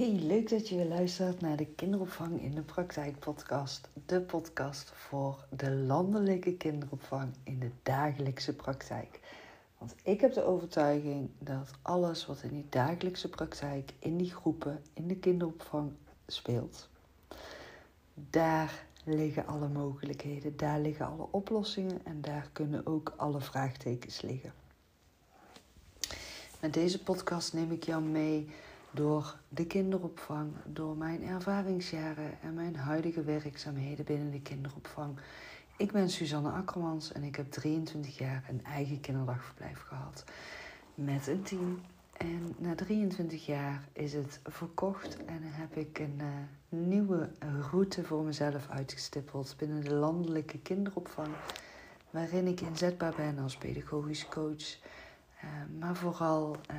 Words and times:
Hey, 0.00 0.12
leuk 0.12 0.48
dat 0.48 0.68
je 0.68 0.76
weer 0.76 0.84
luistert 0.84 1.40
naar 1.40 1.56
de 1.56 1.66
Kinderopvang 1.66 2.42
in 2.42 2.54
de 2.54 2.62
Praktijk 2.62 3.18
podcast. 3.18 3.88
De 4.06 4.20
podcast 4.20 4.92
voor 4.94 5.44
de 5.56 5.70
landelijke 5.70 6.56
kinderopvang 6.56 7.34
in 7.44 7.58
de 7.58 7.70
dagelijkse 7.82 8.54
praktijk. 8.54 9.20
Want 9.78 9.94
ik 10.02 10.20
heb 10.20 10.32
de 10.32 10.44
overtuiging 10.44 11.30
dat 11.38 11.70
alles 11.82 12.26
wat 12.26 12.42
in 12.42 12.48
die 12.48 12.66
dagelijkse 12.68 13.28
praktijk, 13.28 13.92
in 13.98 14.16
die 14.16 14.30
groepen, 14.30 14.82
in 14.92 15.08
de 15.08 15.16
kinderopvang 15.16 15.92
speelt, 16.26 16.88
daar 18.14 18.84
liggen 19.04 19.46
alle 19.46 19.68
mogelijkheden, 19.68 20.56
daar 20.56 20.80
liggen 20.80 21.06
alle 21.06 21.26
oplossingen 21.30 22.00
en 22.04 22.20
daar 22.20 22.48
kunnen 22.52 22.86
ook 22.86 23.12
alle 23.16 23.40
vraagtekens 23.40 24.20
liggen. 24.20 24.52
Met 26.60 26.74
deze 26.74 27.02
podcast 27.02 27.52
neem 27.52 27.72
ik 27.72 27.84
jou 27.84 28.02
mee 28.02 28.48
door 28.90 29.36
de 29.48 29.66
kinderopvang, 29.66 30.52
door 30.64 30.96
mijn 30.96 31.22
ervaringsjaren 31.22 32.40
en 32.42 32.54
mijn 32.54 32.76
huidige 32.76 33.22
werkzaamheden 33.22 34.04
binnen 34.04 34.30
de 34.30 34.40
kinderopvang. 34.40 35.18
Ik 35.76 35.92
ben 35.92 36.10
Suzanne 36.10 36.50
Akkermans 36.50 37.12
en 37.12 37.22
ik 37.22 37.36
heb 37.36 37.50
23 37.50 38.18
jaar 38.18 38.44
een 38.48 38.64
eigen 38.64 39.00
kinderdagverblijf 39.00 39.80
gehad 39.80 40.24
met 40.94 41.26
een 41.26 41.42
team. 41.42 41.80
En 42.16 42.54
na 42.58 42.74
23 42.74 43.46
jaar 43.46 43.88
is 43.92 44.12
het 44.12 44.40
verkocht 44.44 45.24
en 45.24 45.40
heb 45.42 45.76
ik 45.76 45.98
een 45.98 46.18
uh, 46.20 46.26
nieuwe 46.68 47.30
route 47.70 48.04
voor 48.04 48.22
mezelf 48.22 48.68
uitgestippeld 48.68 49.54
binnen 49.58 49.84
de 49.84 49.94
landelijke 49.94 50.58
kinderopvang, 50.58 51.28
waarin 52.10 52.46
ik 52.46 52.60
inzetbaar 52.60 53.14
ben 53.16 53.38
als 53.38 53.56
pedagogisch 53.56 54.28
coach, 54.28 54.76
uh, 55.44 55.50
maar 55.78 55.96
vooral 55.96 56.56
uh, 56.70 56.76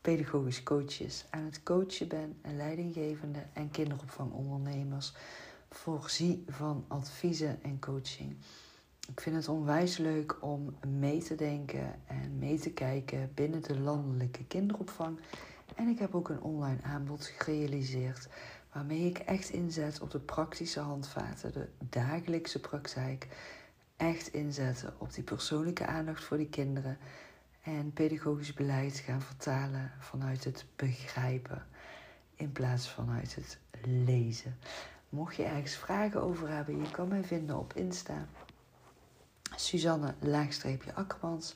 pedagogisch 0.00 0.62
coaches 0.62 1.24
aan 1.30 1.44
het 1.44 1.62
coachen 1.62 2.08
ben 2.08 2.38
en 2.42 2.56
leidinggevende 2.56 3.46
en 3.52 3.70
kinderopvangondernemers 3.70 5.12
voorzie 5.70 6.44
van 6.48 6.84
adviezen 6.88 7.62
en 7.62 7.78
coaching. 7.78 8.36
Ik 9.08 9.20
vind 9.20 9.36
het 9.36 9.48
onwijs 9.48 9.96
leuk 9.96 10.36
om 10.42 10.76
mee 10.88 11.22
te 11.22 11.34
denken 11.34 11.94
en 12.06 12.38
mee 12.38 12.58
te 12.58 12.70
kijken 12.70 13.30
binnen 13.34 13.62
de 13.62 13.80
landelijke 13.80 14.44
kinderopvang. 14.44 15.18
En 15.74 15.88
ik 15.88 15.98
heb 15.98 16.14
ook 16.14 16.28
een 16.28 16.42
online 16.42 16.82
aanbod 16.82 17.24
gerealiseerd 17.24 18.28
waarmee 18.72 19.06
ik 19.06 19.18
echt 19.18 19.50
inzet 19.50 20.00
op 20.00 20.10
de 20.10 20.18
praktische 20.18 20.80
handvaten, 20.80 21.52
de 21.52 21.68
dagelijkse 21.78 22.60
praktijk. 22.60 23.28
Echt 23.96 24.32
inzetten 24.32 24.94
op 24.98 25.14
die 25.14 25.24
persoonlijke 25.24 25.86
aandacht 25.86 26.24
voor 26.24 26.36
die 26.36 26.48
kinderen 26.48 26.98
en 27.76 27.92
pedagogisch 27.92 28.52
beleid 28.52 28.98
gaan 28.98 29.22
vertalen 29.22 29.92
vanuit 29.98 30.44
het 30.44 30.66
begrijpen 30.76 31.66
in 32.34 32.52
plaats 32.52 32.90
vanuit 32.90 33.34
het 33.34 33.58
lezen. 33.84 34.56
Mocht 35.08 35.36
je 35.36 35.42
ergens 35.42 35.74
vragen 35.74 36.22
over 36.22 36.48
hebben, 36.48 36.82
je 36.82 36.90
kan 36.90 37.08
mij 37.08 37.24
vinden 37.24 37.58
op 37.58 37.74
Insta. 37.74 38.26
Suzanne 39.56 40.14
Akkermans 40.94 41.54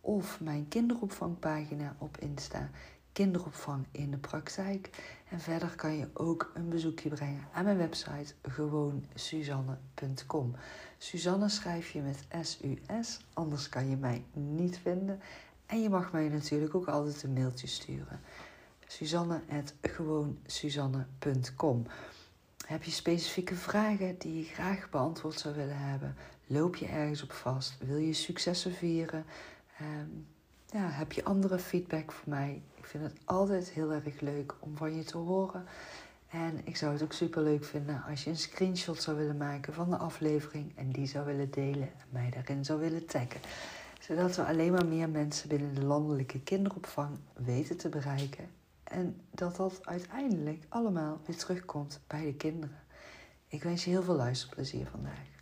of 0.00 0.40
mijn 0.40 0.68
kinderopvangpagina 0.68 1.96
op 1.98 2.18
Insta. 2.18 2.70
Kinderopvang 3.12 3.86
in 3.90 4.10
de 4.10 4.16
praktijk. 4.16 5.14
En 5.30 5.40
verder 5.40 5.76
kan 5.76 5.96
je 5.96 6.08
ook 6.12 6.50
een 6.54 6.68
bezoekje 6.68 7.08
brengen 7.08 7.48
aan 7.52 7.64
mijn 7.64 7.76
website 7.76 8.34
gewoonsuzanne.com. 8.42 10.54
Suzanne 10.98 11.48
schrijf 11.48 11.90
je 11.90 12.00
met 12.00 12.26
S-U-S, 12.42 13.20
anders 13.32 13.68
kan 13.68 13.88
je 13.88 13.96
mij 13.96 14.24
niet 14.32 14.78
vinden. 14.78 15.20
En 15.66 15.82
je 15.82 15.88
mag 15.88 16.12
mij 16.12 16.28
natuurlijk 16.28 16.74
ook 16.74 16.88
altijd 16.88 17.22
een 17.22 17.32
mailtje 17.32 17.66
sturen. 17.66 18.20
Suzanne.gewoonsuzanne.com 18.86 21.86
Heb 22.66 22.82
je 22.82 22.90
specifieke 22.90 23.54
vragen 23.54 24.18
die 24.18 24.36
je 24.36 24.44
graag 24.44 24.90
beantwoord 24.90 25.38
zou 25.38 25.54
willen 25.54 25.78
hebben? 25.78 26.16
Loop 26.46 26.76
je 26.76 26.86
ergens 26.86 27.22
op 27.22 27.32
vast? 27.32 27.76
Wil 27.78 27.96
je 27.96 28.12
successen 28.12 28.72
vieren? 28.72 29.24
Um, 29.80 30.26
ja, 30.66 30.90
heb 30.90 31.12
je 31.12 31.24
andere 31.24 31.58
feedback 31.58 32.12
voor 32.12 32.28
mij? 32.28 32.62
Ik 32.74 32.86
vind 32.86 33.04
het 33.04 33.16
altijd 33.24 33.70
heel 33.70 33.92
erg 33.92 34.20
leuk 34.20 34.54
om 34.58 34.76
van 34.76 34.96
je 34.96 35.04
te 35.04 35.18
horen. 35.18 35.64
En 36.28 36.60
ik 36.64 36.76
zou 36.76 36.92
het 36.92 37.02
ook 37.02 37.12
super 37.12 37.42
leuk 37.42 37.64
vinden 37.64 38.02
als 38.08 38.24
je 38.24 38.30
een 38.30 38.36
screenshot 38.36 39.02
zou 39.02 39.16
willen 39.16 39.36
maken 39.36 39.74
van 39.74 39.90
de 39.90 39.96
aflevering 39.96 40.72
en 40.76 40.90
die 40.90 41.06
zou 41.06 41.26
willen 41.26 41.50
delen 41.50 41.90
en 41.98 42.06
mij 42.08 42.30
daarin 42.30 42.64
zou 42.64 42.80
willen 42.80 43.06
taggen 43.06 43.40
zodat 44.06 44.36
we 44.36 44.44
alleen 44.44 44.72
maar 44.72 44.86
meer 44.86 45.08
mensen 45.08 45.48
binnen 45.48 45.74
de 45.74 45.84
landelijke 45.84 46.40
kinderopvang 46.40 47.18
weten 47.34 47.76
te 47.76 47.88
bereiken. 47.88 48.48
En 48.84 49.20
dat 49.30 49.56
dat 49.56 49.80
uiteindelijk 49.82 50.64
allemaal 50.68 51.20
weer 51.26 51.36
terugkomt 51.36 52.00
bij 52.06 52.24
de 52.24 52.34
kinderen. 52.34 52.78
Ik 53.48 53.62
wens 53.62 53.84
je 53.84 53.90
heel 53.90 54.02
veel 54.02 54.14
luisterplezier 54.14 54.86
vandaag. 54.90 55.34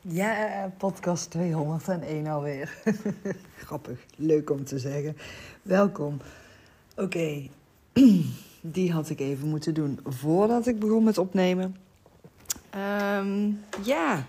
Ja, 0.00 0.72
podcast 0.78 1.30
201 1.30 2.26
alweer. 2.26 2.82
Grappig, 3.66 4.06
leuk 4.16 4.50
om 4.50 4.64
te 4.64 4.78
zeggen. 4.78 5.16
Welkom. 5.62 6.20
Oké, 6.96 7.48
die 8.60 8.92
had 8.92 9.10
ik 9.10 9.20
even 9.20 9.48
moeten 9.48 9.74
doen 9.74 10.00
voordat 10.04 10.66
ik 10.66 10.78
begon 10.78 11.04
met 11.04 11.18
opnemen. 11.18 11.76
Um, 12.74 13.60
ja. 13.84 14.24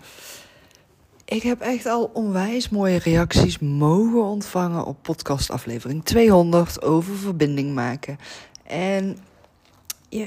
Ik 1.24 1.42
heb 1.42 1.60
echt 1.60 1.86
al 1.86 2.10
onwijs 2.12 2.68
mooie 2.68 2.98
reacties 2.98 3.58
mogen 3.58 4.22
ontvangen 4.22 4.84
op 4.84 5.02
podcastaflevering 5.02 6.04
200 6.04 6.82
over 6.82 7.16
verbinding 7.16 7.74
maken. 7.74 8.18
En 8.66 9.18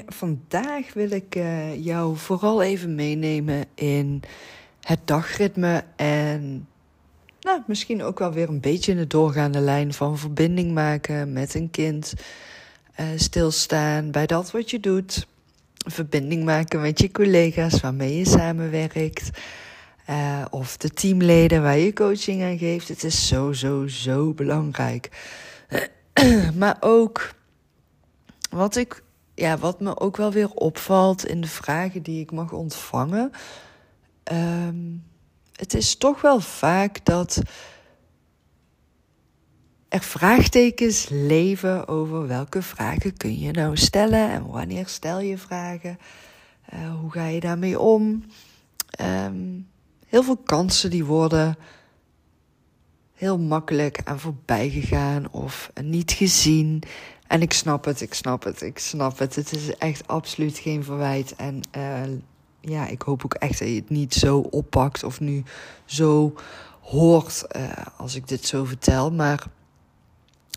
vandaag 0.06 0.92
wil 0.94 1.10
ik 1.10 1.34
uh, 1.36 1.84
jou 1.84 2.16
vooral 2.16 2.62
even 2.62 2.94
meenemen 2.94 3.64
in 3.74 4.22
het 4.80 4.98
dagritme 5.04 5.84
en 5.96 6.68
nou, 7.40 7.62
misschien 7.66 8.02
ook 8.02 8.18
wel 8.18 8.32
weer 8.32 8.48
een 8.48 8.60
beetje 8.60 8.92
in 8.92 8.98
de 8.98 9.06
doorgaande 9.06 9.60
lijn 9.60 9.92
van 9.92 10.18
verbinding 10.18 10.72
maken 10.72 11.32
met 11.32 11.54
een 11.54 11.70
kind. 11.70 12.14
Uh, 13.00 13.06
stilstaan 13.16 14.10
bij 14.10 14.26
dat 14.26 14.50
wat 14.50 14.70
je 14.70 14.80
doet. 14.80 15.26
Verbinding 15.86 16.44
maken 16.44 16.80
met 16.80 17.00
je 17.00 17.10
collega's 17.10 17.80
waarmee 17.80 18.16
je 18.16 18.26
samenwerkt. 18.26 19.30
Uh, 20.10 20.44
of 20.50 20.76
de 20.76 20.90
teamleden 20.90 21.62
waar 21.62 21.78
je 21.78 21.92
coaching 21.92 22.42
aan 22.42 22.58
geeft. 22.58 22.88
Het 22.88 23.04
is 23.04 23.28
zo, 23.28 23.52
zo, 23.52 23.86
zo 23.86 24.34
belangrijk. 24.34 25.10
maar 26.54 26.76
ook 26.80 27.34
wat, 28.50 28.76
ik, 28.76 29.02
ja, 29.34 29.58
wat 29.58 29.80
me 29.80 30.00
ook 30.00 30.16
wel 30.16 30.32
weer 30.32 30.50
opvalt 30.50 31.26
in 31.26 31.40
de 31.40 31.48
vragen 31.48 32.02
die 32.02 32.20
ik 32.20 32.32
mag 32.32 32.52
ontvangen. 32.52 33.30
Um, 34.32 35.04
het 35.52 35.74
is 35.74 35.96
toch 35.96 36.20
wel 36.20 36.40
vaak 36.40 37.04
dat 37.04 37.42
er 39.88 40.02
vraagtekens 40.02 41.08
leven 41.08 41.88
over 41.88 42.26
welke 42.26 42.62
vragen 42.62 43.16
kun 43.16 43.38
je 43.38 43.50
nou 43.50 43.76
stellen 43.76 44.30
en 44.30 44.46
wanneer 44.46 44.86
stel 44.86 45.20
je 45.20 45.38
vragen. 45.38 45.98
Uh, 46.74 46.94
hoe 47.00 47.10
ga 47.10 47.26
je 47.26 47.40
daarmee 47.40 47.80
om? 47.80 48.24
Um, 49.00 49.68
heel 50.08 50.22
veel 50.22 50.36
kansen 50.36 50.90
die 50.90 51.04
worden 51.04 51.56
heel 53.14 53.38
makkelijk 53.38 54.00
aan 54.04 54.20
voorbij 54.20 54.68
gegaan 54.68 55.30
of 55.30 55.70
niet 55.82 56.12
gezien. 56.12 56.82
En 57.26 57.42
ik 57.42 57.52
snap 57.52 57.84
het, 57.84 58.00
ik 58.00 58.14
snap 58.14 58.44
het, 58.44 58.62
ik 58.62 58.78
snap 58.78 59.18
het. 59.18 59.34
Het 59.34 59.52
is 59.52 59.76
echt 59.76 60.06
absoluut 60.06 60.58
geen 60.58 60.84
verwijt. 60.84 61.36
En 61.36 61.60
uh, 61.76 62.02
ja, 62.60 62.86
ik 62.86 63.02
hoop 63.02 63.24
ook 63.24 63.34
echt 63.34 63.58
dat 63.58 63.68
je 63.68 63.74
het 63.74 63.90
niet 63.90 64.14
zo 64.14 64.38
oppakt 64.38 65.04
of 65.04 65.20
nu 65.20 65.42
zo 65.84 66.34
hoort 66.80 67.44
uh, 67.56 67.70
als 67.96 68.14
ik 68.14 68.28
dit 68.28 68.46
zo 68.46 68.64
vertel. 68.64 69.12
Maar 69.12 69.46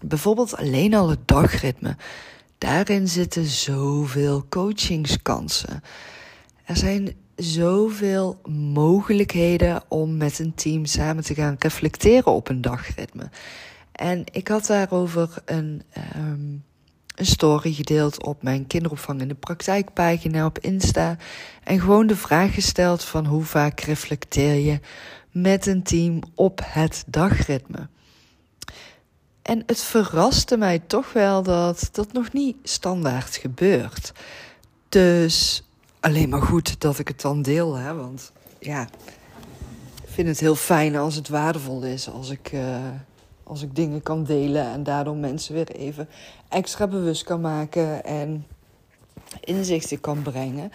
bijvoorbeeld 0.03 0.57
alleen 0.57 0.94
al 0.94 1.09
het 1.09 1.28
dagritme. 1.28 1.97
Daarin 2.57 3.07
zitten 3.07 3.45
zoveel 3.45 4.46
coachingskansen. 4.49 5.84
Er 6.64 6.78
zijn 6.78 7.16
zoveel 7.35 8.41
mogelijkheden 8.49 9.83
om 9.87 10.17
met 10.17 10.39
een 10.39 10.53
team 10.53 10.85
samen 10.85 11.23
te 11.23 11.33
gaan 11.33 11.55
reflecteren 11.59 12.31
op 12.31 12.49
een 12.49 12.61
dagritme. 12.61 13.29
En 13.91 14.23
ik 14.31 14.47
had 14.47 14.66
daarover 14.66 15.29
een, 15.45 15.83
um, 16.17 16.63
een 17.16 17.25
story 17.25 17.73
gedeeld 17.73 18.23
op 18.23 18.43
mijn 18.43 18.67
kinderopvang 18.67 19.22
in 19.22 19.28
de 19.28 19.35
praktijkpagina 19.35 20.45
op 20.45 20.59
Insta. 20.59 21.17
En 21.63 21.79
gewoon 21.79 22.07
de 22.07 22.16
vraag 22.16 22.53
gesteld 22.53 23.03
van 23.03 23.25
hoe 23.25 23.43
vaak 23.43 23.79
reflecteer 23.79 24.53
je 24.53 24.79
met 25.31 25.66
een 25.66 25.84
team 25.84 26.19
op 26.35 26.61
het 26.63 27.03
dagritme. 27.07 27.89
En 29.41 29.63
het 29.66 29.81
verraste 29.84 30.57
mij 30.57 30.79
toch 30.79 31.13
wel 31.13 31.43
dat 31.43 31.89
dat 31.91 32.13
nog 32.13 32.34
niet 32.34 32.55
standaard 32.63 33.35
gebeurt. 33.35 34.13
Dus 34.89 35.63
alleen 36.01 36.29
maar 36.29 36.41
goed 36.41 36.79
dat 36.81 36.99
ik 36.99 37.07
het 37.07 37.21
dan 37.21 37.41
deel. 37.41 37.75
Hè? 37.75 37.93
Want 37.95 38.31
ja, 38.59 38.87
ik 40.03 40.09
vind 40.09 40.27
het 40.27 40.39
heel 40.39 40.55
fijn 40.55 40.95
als 40.95 41.15
het 41.15 41.29
waardevol 41.29 41.83
is. 41.83 42.09
Als 42.09 42.29
ik, 42.29 42.51
uh, 42.51 42.79
Als 43.43 43.61
ik 43.61 43.75
dingen 43.75 44.01
kan 44.03 44.23
delen 44.23 44.65
en 44.65 44.83
daardoor 44.83 45.15
mensen 45.15 45.53
weer 45.53 45.71
even 45.71 46.09
extra 46.49 46.87
bewust 46.87 47.23
kan 47.23 47.41
maken 47.41 48.03
en 48.03 48.45
inzichten 49.39 50.01
kan 50.01 50.21
brengen. 50.21 50.71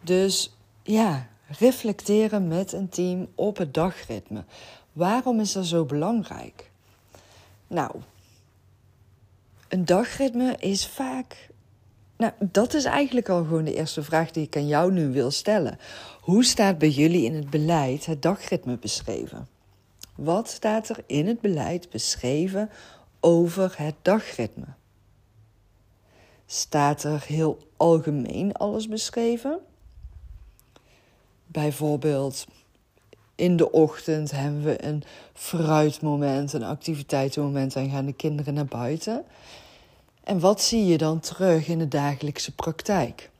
Dus 0.00 0.56
ja, 0.82 1.26
reflecteren 1.58 2.48
met 2.48 2.72
een 2.72 2.88
team 2.88 3.28
op 3.34 3.56
het 3.56 3.74
dagritme. 3.74 4.44
Waarom 4.92 5.40
is 5.40 5.52
dat 5.52 5.66
zo 5.66 5.84
belangrijk? 5.84 6.70
Nou, 7.66 7.90
een 9.68 9.84
dagritme 9.84 10.56
is 10.58 10.86
vaak. 10.86 11.48
Nou, 12.18 12.32
dat 12.38 12.74
is 12.74 12.84
eigenlijk 12.84 13.28
al 13.28 13.42
gewoon 13.42 13.64
de 13.64 13.74
eerste 13.74 14.02
vraag 14.02 14.30
die 14.30 14.46
ik 14.46 14.56
aan 14.56 14.66
jou 14.66 14.92
nu 14.92 15.12
wil 15.12 15.30
stellen. 15.30 15.78
Hoe 16.20 16.44
staat 16.44 16.78
bij 16.78 16.88
jullie 16.88 17.24
in 17.24 17.34
het 17.34 17.50
beleid 17.50 18.06
het 18.06 18.22
dagritme 18.22 18.78
beschreven? 18.78 19.48
Wat 20.14 20.48
staat 20.48 20.88
er 20.88 21.04
in 21.06 21.26
het 21.26 21.40
beleid 21.40 21.90
beschreven 21.90 22.70
over 23.20 23.74
het 23.76 23.94
dagritme? 24.02 24.66
Staat 26.46 27.02
er 27.02 27.24
heel 27.26 27.58
algemeen 27.76 28.52
alles 28.52 28.88
beschreven? 28.88 29.58
Bijvoorbeeld, 31.46 32.46
in 33.34 33.56
de 33.56 33.70
ochtend 33.70 34.30
hebben 34.30 34.62
we 34.62 34.84
een 34.84 35.02
fruitmoment, 35.32 36.52
een 36.52 36.62
activiteitenmoment 36.62 37.76
en 37.76 37.90
gaan 37.90 38.06
de 38.06 38.12
kinderen 38.12 38.54
naar 38.54 38.64
buiten. 38.64 39.24
En 40.28 40.40
wat 40.40 40.62
zie 40.62 40.86
je 40.86 40.98
dan 40.98 41.20
terug 41.20 41.68
in 41.68 41.78
de 41.78 41.88
dagelijkse 41.88 42.54
praktijk? 42.54 43.30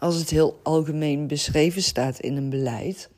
Als 0.00 0.16
het 0.16 0.30
heel 0.30 0.60
algemeen 0.62 1.26
beschreven 1.26 1.82
staat 1.82 2.18
in 2.18 2.36
een 2.36 2.50
beleid, 2.50 3.10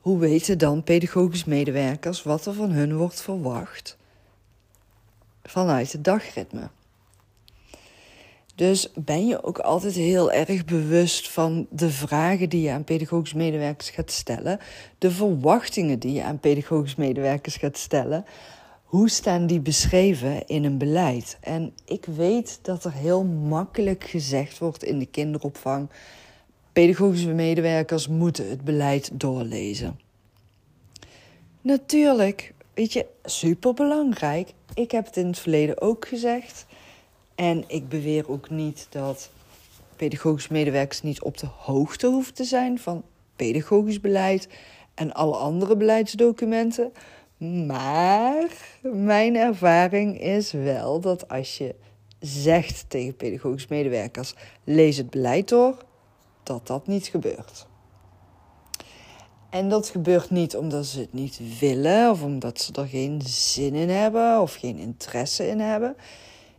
hoe 0.00 0.18
weten 0.18 0.58
dan 0.58 0.82
pedagogisch 0.82 1.44
medewerkers 1.44 2.22
wat 2.22 2.46
er 2.46 2.54
van 2.54 2.70
hun 2.70 2.96
wordt 2.96 3.20
verwacht 3.20 3.96
vanuit 5.42 5.92
het 5.92 6.04
dagritme? 6.04 6.68
Dus 8.54 8.92
ben 8.94 9.26
je 9.26 9.44
ook 9.44 9.58
altijd 9.58 9.94
heel 9.94 10.32
erg 10.32 10.64
bewust 10.64 11.30
van 11.30 11.66
de 11.70 11.90
vragen 11.90 12.48
die 12.48 12.62
je 12.62 12.70
aan 12.70 12.84
pedagogisch 12.84 13.34
medewerkers 13.34 13.90
gaat 13.90 14.10
stellen, 14.10 14.58
de 14.98 15.10
verwachtingen 15.10 15.98
die 15.98 16.12
je 16.12 16.22
aan 16.22 16.38
pedagogisch 16.38 16.96
medewerkers 16.96 17.56
gaat 17.56 17.78
stellen. 17.78 18.24
Hoe 18.88 19.08
staan 19.08 19.46
die 19.46 19.60
beschreven 19.60 20.46
in 20.46 20.64
een 20.64 20.78
beleid? 20.78 21.38
En 21.40 21.72
ik 21.84 22.04
weet 22.04 22.58
dat 22.62 22.84
er 22.84 22.92
heel 22.92 23.24
makkelijk 23.24 24.04
gezegd 24.04 24.58
wordt 24.58 24.84
in 24.84 24.98
de 24.98 25.06
kinderopvang: 25.06 25.88
pedagogische 26.72 27.32
medewerkers 27.32 28.08
moeten 28.08 28.48
het 28.48 28.64
beleid 28.64 29.10
doorlezen. 29.20 30.00
Natuurlijk, 31.60 32.54
weet 32.74 32.92
je, 32.92 33.06
superbelangrijk. 33.24 34.52
Ik 34.74 34.90
heb 34.90 35.06
het 35.06 35.16
in 35.16 35.26
het 35.26 35.38
verleden 35.38 35.80
ook 35.80 36.08
gezegd. 36.08 36.66
En 37.34 37.64
ik 37.66 37.88
beweer 37.88 38.30
ook 38.30 38.50
niet 38.50 38.86
dat 38.90 39.30
pedagogisch 39.96 40.48
medewerkers 40.48 41.02
niet 41.02 41.22
op 41.22 41.38
de 41.38 41.46
hoogte 41.46 42.06
hoeven 42.06 42.34
te 42.34 42.44
zijn 42.44 42.78
van 42.78 43.02
pedagogisch 43.36 44.00
beleid 44.00 44.48
en 44.94 45.12
alle 45.12 45.36
andere 45.36 45.76
beleidsdocumenten. 45.76 46.92
Maar 47.38 48.78
mijn 48.82 49.36
ervaring 49.36 50.20
is 50.20 50.52
wel 50.52 51.00
dat 51.00 51.28
als 51.28 51.58
je 51.58 51.74
zegt 52.20 52.84
tegen 52.88 53.16
pedagogisch 53.16 53.66
medewerkers: 53.66 54.34
lees 54.64 54.96
het 54.96 55.10
beleid 55.10 55.48
door, 55.48 55.76
dat 56.42 56.66
dat 56.66 56.86
niet 56.86 57.06
gebeurt. 57.06 57.66
En 59.50 59.68
dat 59.68 59.88
gebeurt 59.88 60.30
niet 60.30 60.56
omdat 60.56 60.86
ze 60.86 61.00
het 61.00 61.12
niet 61.12 61.58
willen 61.60 62.10
of 62.10 62.22
omdat 62.22 62.60
ze 62.60 62.72
er 62.72 62.86
geen 62.86 63.22
zin 63.22 63.74
in 63.74 63.88
hebben 63.88 64.40
of 64.40 64.54
geen 64.54 64.78
interesse 64.78 65.48
in 65.48 65.60
hebben. 65.60 65.96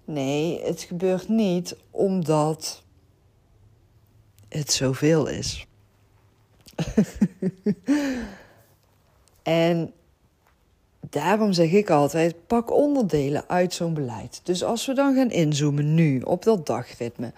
Nee, 0.06 0.62
het 0.64 0.82
gebeurt 0.82 1.30
niet 1.30 1.76
omdat 1.92 2.84
het 4.48 4.72
zoveel 4.72 5.28
is. 5.28 5.68
en 9.44 9.94
daarom 11.00 11.54
zeg 11.54 11.72
ik 11.72 11.90
altijd: 11.90 12.48
pak 12.48 12.72
onderdelen 12.72 13.44
uit 13.48 13.74
zo'n 13.74 13.94
beleid. 13.94 14.42
Dus 14.44 14.64
als 14.64 14.86
we 14.86 14.94
dan 14.94 15.16
gaan 15.16 15.32
inzoomen 15.32 15.94
nu 15.94 16.20
op 16.22 16.44
dat 16.44 16.66
dagritme 16.66 17.34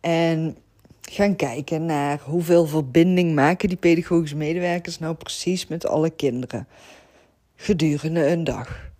en 0.00 0.56
gaan 1.00 1.36
kijken 1.36 1.86
naar 1.86 2.20
hoeveel 2.20 2.66
verbinding 2.66 3.34
maken 3.34 3.68
die 3.68 3.78
pedagogische 3.78 4.36
medewerkers 4.36 4.98
nou 4.98 5.14
precies 5.14 5.66
met 5.66 5.86
alle 5.86 6.10
kinderen 6.10 6.66
gedurende 7.56 8.26
een 8.26 8.44
dag. 8.44 8.90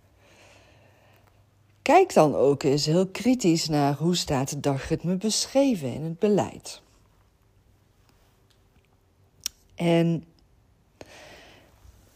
Kijk 1.81 2.13
dan 2.13 2.35
ook 2.35 2.63
eens 2.63 2.85
heel 2.85 3.07
kritisch 3.07 3.67
naar 3.67 3.93
hoe 3.93 4.15
staat 4.15 4.49
het 4.49 4.63
dagritme 4.63 5.15
beschreven 5.15 5.93
in 5.93 6.03
het 6.03 6.19
beleid. 6.19 6.81
En 9.75 10.25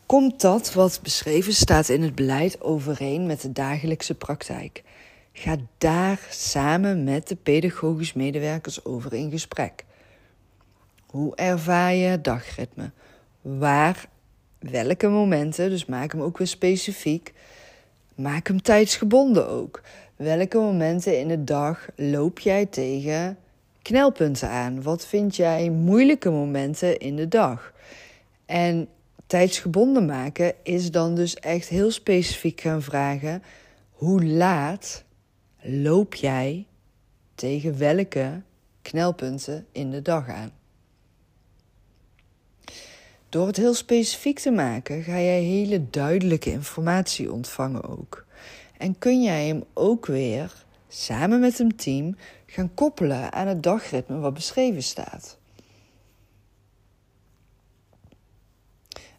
komt 0.07 0.41
dat 0.41 0.73
wat 0.73 0.99
beschreven 1.03 1.53
staat 1.53 1.89
in 1.89 2.01
het 2.01 2.15
beleid 2.15 2.61
overeen 2.61 3.25
met 3.25 3.41
de 3.41 3.51
dagelijkse 3.51 4.15
praktijk? 4.15 4.83
Ga 5.31 5.55
daar 5.77 6.19
samen 6.29 7.03
met 7.03 7.27
de 7.27 7.35
pedagogisch 7.35 8.13
medewerkers 8.13 8.85
over 8.85 9.13
in 9.13 9.31
gesprek. 9.31 9.85
Hoe 11.05 11.35
ervaar 11.35 11.93
je 11.93 12.21
dagritme? 12.21 12.91
Waar, 13.41 14.09
welke 14.59 15.07
momenten, 15.07 15.69
dus 15.69 15.85
maak 15.85 16.11
hem 16.11 16.21
ook 16.21 16.37
weer 16.37 16.47
specifiek, 16.47 17.33
Maak 18.17 18.47
hem 18.47 18.61
tijdsgebonden 18.61 19.47
ook. 19.47 19.81
Welke 20.15 20.57
momenten 20.57 21.19
in 21.19 21.27
de 21.27 21.43
dag 21.43 21.87
loop 21.95 22.39
jij 22.39 22.65
tegen 22.65 23.37
knelpunten 23.81 24.49
aan? 24.49 24.81
Wat 24.81 25.05
vind 25.05 25.35
jij 25.35 25.69
moeilijke 25.69 26.29
momenten 26.29 26.97
in 26.97 27.15
de 27.15 27.27
dag? 27.27 27.73
En 28.45 28.87
tijdsgebonden 29.27 30.05
maken 30.05 30.53
is 30.63 30.91
dan 30.91 31.15
dus 31.15 31.35
echt 31.35 31.67
heel 31.67 31.91
specifiek 31.91 32.61
gaan 32.61 32.81
vragen: 32.81 33.43
hoe 33.91 34.25
laat 34.25 35.03
loop 35.61 36.15
jij 36.15 36.65
tegen 37.35 37.77
welke 37.77 38.41
knelpunten 38.81 39.65
in 39.71 39.91
de 39.91 40.01
dag 40.01 40.29
aan? 40.29 40.51
Door 43.29 43.47
het 43.47 43.57
heel 43.57 43.73
specifiek 43.73 44.39
te 44.39 44.51
maken, 44.51 45.03
ga 45.03 45.11
jij 45.11 45.41
hele 45.41 45.89
duidelijke 45.89 46.51
informatie 46.51 47.31
ontvangen 47.31 47.83
ook. 47.83 48.25
En 48.77 48.97
kun 48.97 49.23
jij 49.23 49.47
hem 49.47 49.63
ook 49.73 50.05
weer 50.05 50.65
samen 50.87 51.39
met 51.39 51.59
een 51.59 51.75
team 51.75 52.15
gaan 52.45 52.73
koppelen 52.73 53.31
aan 53.33 53.47
het 53.47 53.63
dagritme 53.63 54.17
wat 54.17 54.33
beschreven 54.33 54.83
staat. 54.83 55.37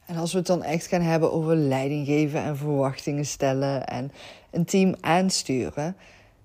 En 0.09 0.17
als 0.17 0.33
we 0.33 0.38
het 0.38 0.47
dan 0.47 0.62
echt 0.62 0.87
gaan 0.87 1.00
hebben 1.03 1.33
over 1.33 1.57
leiding 1.57 2.07
geven 2.07 2.43
en 2.43 2.57
verwachtingen 2.57 3.27
stellen 3.27 3.87
en 3.87 4.12
een 4.50 4.65
team 4.65 4.95
aansturen, 5.00 5.97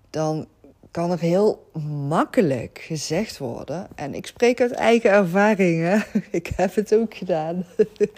dan 0.09 0.47
kan 0.91 1.11
er 1.11 1.19
heel 1.19 1.69
makkelijk 2.07 2.83
gezegd 2.87 3.37
worden. 3.37 3.87
En 3.95 4.13
ik 4.13 4.27
spreek 4.27 4.61
uit 4.61 4.71
eigen 4.71 5.09
ervaringen. 5.09 6.03
ik 6.31 6.51
heb 6.55 6.75
het 6.75 6.95
ook 6.95 7.13
gedaan. 7.13 7.65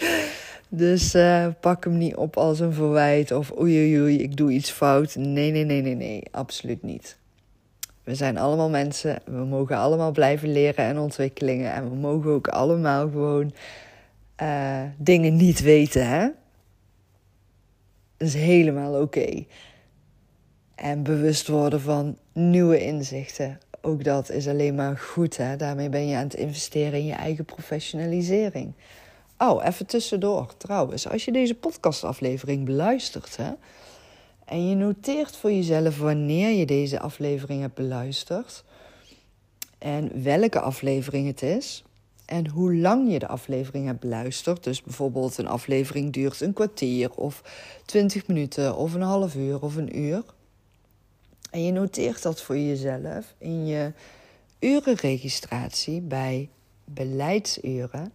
dus 0.70 1.16
uh, 1.16 1.48
pak 1.60 1.84
hem 1.84 1.98
niet 1.98 2.16
op 2.16 2.38
als 2.38 2.60
een 2.60 2.74
verwijt 2.74 3.32
of 3.32 3.52
oei, 3.60 3.78
oei 3.78 4.02
oei, 4.02 4.18
ik 4.22 4.38
doe 4.38 4.52
iets 4.52 4.72
fout. 4.72 5.16
Nee, 5.16 5.52
nee, 5.52 5.64
nee, 5.64 5.82
nee, 5.82 5.96
nee, 5.96 6.24
absoluut 6.32 6.84
niet. 6.84 7.18
We 8.04 8.16
zijn 8.16 8.38
allemaal 8.38 8.70
mensen. 8.70 9.20
We 9.26 9.46
mogen 9.46 9.78
allemaal 9.78 10.12
blijven 10.12 10.52
leren 10.52 10.86
en 10.86 11.00
ontwikkelingen. 11.00 11.74
En 11.74 11.90
we 11.90 11.96
mogen 11.96 12.32
ook 12.32 12.48
allemaal 12.48 13.10
gewoon 13.10 13.54
uh, 14.42 14.82
dingen 14.98 15.36
niet 15.36 15.62
weten. 15.62 16.08
Hè? 16.08 16.28
Dat 18.18 18.28
is 18.28 18.34
helemaal 18.34 19.02
oké. 19.02 19.46
En 20.76 21.04
bewust 21.04 21.48
worden 21.48 21.82
van 21.82 22.18
nieuwe 22.34 22.84
inzichten. 22.84 23.60
Ook 23.82 24.04
dat 24.04 24.30
is 24.30 24.48
alleen 24.48 24.76
maar 24.76 24.98
goed. 24.98 25.38
Hè? 25.38 25.56
Daarmee 25.56 25.90
ben 25.90 26.08
je 26.08 26.16
aan 26.16 26.24
het 26.24 26.34
investeren 26.34 27.00
in 27.00 27.06
je 27.06 27.14
eigen 27.14 27.46
professionalisering. 27.46 28.74
Oh, 29.38 29.66
even 29.66 29.86
tussendoor 29.86 30.58
trouwens. 30.58 31.08
Als 31.08 31.26
je 31.26 31.32
deze 31.32 31.56
podcastaflevering 31.56 32.66
beluistert 32.66 33.38
hè, 33.38 33.52
en 34.46 34.70
je 34.70 34.76
noteert 34.76 35.36
voor 35.36 35.52
jezelf 35.52 36.00
wanneer 36.00 36.50
je 36.50 36.66
deze 36.66 37.00
aflevering 37.00 37.62
hebt 37.62 37.74
beluisterd 37.74 38.64
en 39.78 40.24
welke 40.24 40.60
aflevering 40.60 41.28
het 41.28 41.42
is 41.42 41.84
en 42.26 42.48
hoe 42.48 42.76
lang 42.76 43.12
je 43.12 43.20
de 43.20 43.28
aflevering 43.28 43.86
hebt 43.86 44.00
beluisterd. 44.00 44.64
Dus 44.64 44.82
bijvoorbeeld 44.82 45.38
een 45.38 45.48
aflevering 45.48 46.14
duurt 46.14 46.42
een 46.42 46.54
kwartier 46.54 47.12
of 47.12 47.44
twintig 47.86 48.28
minuten 48.28 48.76
of 48.76 48.94
een 48.94 49.02
half 49.02 49.36
uur 49.36 49.62
of 49.62 49.76
een 49.76 50.00
uur. 50.00 50.24
En 51.52 51.64
je 51.64 51.72
noteert 51.72 52.22
dat 52.22 52.42
voor 52.42 52.58
jezelf 52.58 53.34
in 53.38 53.66
je 53.66 53.94
urenregistratie 54.60 56.02
bij 56.02 56.50
beleidsuren. 56.86 58.14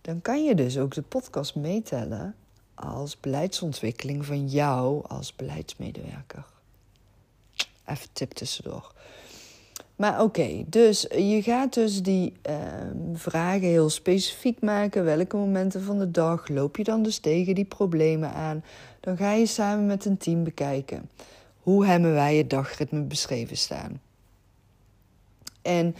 Dan 0.00 0.20
kan 0.20 0.44
je 0.44 0.54
dus 0.54 0.78
ook 0.78 0.94
de 0.94 1.02
podcast 1.02 1.54
meetellen 1.54 2.34
als 2.74 3.20
beleidsontwikkeling 3.20 4.26
van 4.26 4.48
jou 4.48 5.04
als 5.06 5.36
beleidsmedewerker. 5.36 6.44
Even 7.84 8.08
tip 8.12 8.32
tussendoor. 8.32 8.92
Maar 9.96 10.22
oké, 10.22 10.64
dus 10.66 11.06
je 11.10 11.42
gaat 11.42 11.74
dus 11.74 12.02
die 12.02 12.32
ehm, 12.42 13.14
vragen 13.14 13.68
heel 13.68 13.90
specifiek 13.90 14.60
maken. 14.60 15.04
Welke 15.04 15.36
momenten 15.36 15.82
van 15.82 15.98
de 15.98 16.10
dag 16.10 16.48
loop 16.48 16.76
je 16.76 16.84
dan 16.84 17.02
dus 17.02 17.18
tegen 17.18 17.54
die 17.54 17.64
problemen 17.64 18.32
aan? 18.32 18.64
Dan 19.00 19.16
ga 19.16 19.32
je 19.32 19.46
samen 19.46 19.86
met 19.86 20.04
een 20.04 20.16
team 20.16 20.44
bekijken. 20.44 21.10
Hoe 21.60 21.86
hebben 21.86 22.12
wij 22.12 22.36
het 22.36 22.50
dagritme 22.50 23.00
beschreven 23.00 23.56
staan? 23.56 24.00
En 25.62 25.94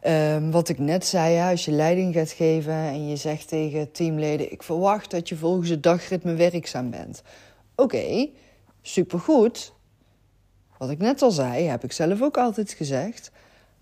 ehm, 0.00 0.50
wat 0.50 0.68
ik 0.68 0.78
net 0.78 1.06
zei, 1.06 1.50
als 1.50 1.64
je 1.64 1.70
leiding 1.70 2.14
gaat 2.14 2.30
geven 2.30 2.72
en 2.72 3.08
je 3.08 3.16
zegt 3.16 3.48
tegen 3.48 3.92
teamleden: 3.92 4.52
Ik 4.52 4.62
verwacht 4.62 5.10
dat 5.10 5.28
je 5.28 5.36
volgens 5.36 5.68
het 5.68 5.82
dagritme 5.82 6.34
werkzaam 6.34 6.90
bent. 6.90 7.22
Oké, 7.74 8.28
supergoed. 8.82 9.73
Wat 10.78 10.90
ik 10.90 10.98
net 10.98 11.22
al 11.22 11.30
zei, 11.30 11.64
heb 11.64 11.84
ik 11.84 11.92
zelf 11.92 12.22
ook 12.22 12.36
altijd 12.36 12.72
gezegd. 12.72 13.30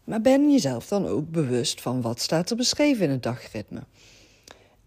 Maar 0.04 0.20
ben 0.20 0.50
jezelf 0.50 0.88
dan 0.88 1.06
ook 1.06 1.30
bewust 1.30 1.80
van 1.80 2.00
wat 2.00 2.20
staat 2.20 2.50
er 2.50 2.56
beschreven 2.56 3.04
in 3.04 3.10
het 3.10 3.22
dagritme? 3.22 3.82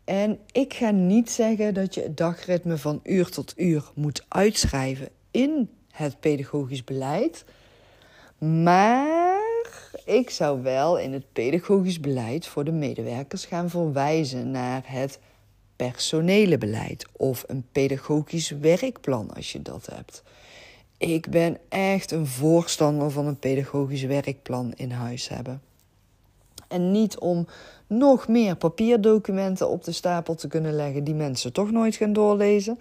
En 0.03 0.39
ik 0.51 0.73
ga 0.73 0.89
niet 0.89 1.31
zeggen 1.31 1.73
dat 1.73 1.93
je 1.93 2.01
het 2.01 2.17
dagritme 2.17 2.77
van 2.77 2.99
uur 3.03 3.29
tot 3.29 3.53
uur 3.57 3.91
moet 3.93 4.25
uitschrijven 4.27 5.09
in 5.31 5.69
het 5.91 6.19
pedagogisch 6.19 6.83
beleid. 6.83 7.45
Maar 8.37 9.43
ik 10.05 10.29
zou 10.29 10.61
wel 10.61 10.99
in 10.99 11.13
het 11.13 11.33
pedagogisch 11.33 11.99
beleid 11.99 12.47
voor 12.47 12.63
de 12.63 12.71
medewerkers 12.71 13.45
gaan 13.45 13.69
verwijzen 13.69 14.51
naar 14.51 14.83
het 14.85 15.19
personele 15.75 16.57
beleid 16.57 17.05
of 17.11 17.43
een 17.47 17.65
pedagogisch 17.71 18.49
werkplan 18.49 19.33
als 19.33 19.51
je 19.51 19.61
dat 19.61 19.87
hebt. 19.91 20.23
Ik 20.97 21.29
ben 21.29 21.57
echt 21.69 22.11
een 22.11 22.27
voorstander 22.27 23.11
van 23.11 23.27
een 23.27 23.39
pedagogisch 23.39 24.03
werkplan 24.03 24.73
in 24.75 24.91
huis 24.91 25.29
hebben. 25.29 25.61
En 26.67 26.91
niet 26.91 27.17
om 27.17 27.47
nog 27.87 28.27
meer 28.27 28.55
papierdocumenten 28.55 29.69
op 29.69 29.83
de 29.83 29.91
stapel 29.91 30.35
te 30.35 30.47
kunnen 30.47 30.73
leggen 30.73 31.03
die 31.03 31.13
mensen 31.13 31.53
toch 31.53 31.71
nooit 31.71 31.95
gaan 31.95 32.13
doorlezen. 32.13 32.79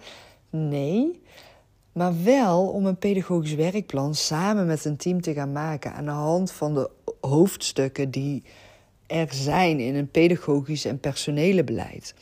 Nee, 0.49 1.21
maar 1.91 2.23
wel 2.23 2.67
om 2.67 2.85
een 2.85 2.97
pedagogisch 2.97 3.53
werkplan 3.53 4.15
samen 4.15 4.65
met 4.65 4.85
een 4.85 4.97
team 4.97 5.21
te 5.21 5.33
gaan 5.33 5.51
maken 5.51 5.93
aan 5.93 6.05
de 6.05 6.11
hand 6.11 6.51
van 6.51 6.73
de 6.73 6.89
hoofdstukken 7.21 8.11
die 8.11 8.43
er 9.07 9.33
zijn 9.33 9.79
in 9.79 9.95
een 9.95 10.11
pedagogisch 10.11 10.85
en 10.85 10.99
personele 10.99 11.63
beleid. 11.63 12.13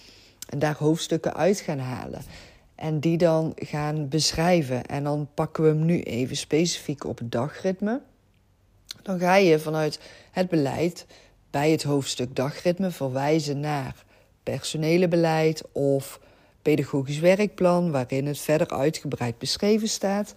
En 0.49 0.59
daar 0.59 0.75
hoofdstukken 0.77 1.33
uit 1.33 1.59
gaan 1.59 1.79
halen. 1.79 2.21
En 2.83 2.99
die 2.99 3.17
dan 3.17 3.51
gaan 3.55 4.09
beschrijven. 4.09 4.85
En 4.85 5.03
dan 5.03 5.27
pakken 5.33 5.63
we 5.63 5.69
hem 5.69 5.85
nu 5.85 6.01
even 6.01 6.35
specifiek 6.35 7.05
op 7.05 7.17
het 7.17 7.31
dagritme. 7.31 8.01
Dan 9.01 9.19
ga 9.19 9.35
je 9.35 9.59
vanuit 9.59 9.99
het 10.31 10.49
beleid 10.49 11.05
bij 11.49 11.71
het 11.71 11.83
hoofdstuk 11.83 12.35
dagritme 12.35 12.91
verwijzen 12.91 13.59
naar 13.59 14.03
personele 14.43 15.07
beleid 15.07 15.63
of 15.71 16.19
pedagogisch 16.61 17.19
werkplan, 17.19 17.91
waarin 17.91 18.25
het 18.25 18.39
verder 18.39 18.69
uitgebreid 18.69 19.37
beschreven 19.37 19.87
staat. 19.87 20.33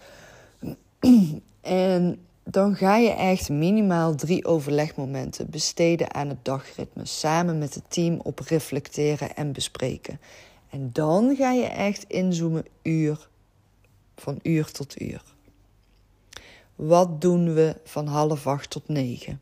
en 1.61 2.19
dan 2.43 2.75
ga 2.75 2.97
je 2.97 3.11
echt 3.11 3.49
minimaal 3.49 4.15
drie 4.15 4.45
overlegmomenten 4.45 5.49
besteden 5.49 6.13
aan 6.13 6.29
het 6.29 6.45
dagritme, 6.45 7.05
samen 7.05 7.57
met 7.57 7.73
het 7.73 7.83
team 7.87 8.19
op 8.23 8.39
reflecteren 8.39 9.35
en 9.35 9.51
bespreken. 9.51 10.19
En 10.69 10.89
dan 10.93 11.35
ga 11.35 11.51
je 11.51 11.65
echt 11.65 12.03
inzoomen 12.07 12.65
uur 12.81 13.29
van 14.15 14.39
uur 14.43 14.71
tot 14.71 15.01
uur. 15.01 15.21
Wat 16.75 17.21
doen 17.21 17.53
we 17.53 17.75
van 17.83 18.07
half 18.07 18.47
acht 18.47 18.69
tot 18.69 18.87
negen? 18.87 19.41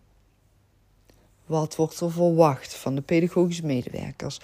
Wat 1.45 1.75
wordt 1.75 1.99
er 1.99 2.11
verwacht 2.11 2.75
van 2.75 2.95
de 2.95 3.01
pedagogische 3.01 3.65
medewerkers? 3.65 4.39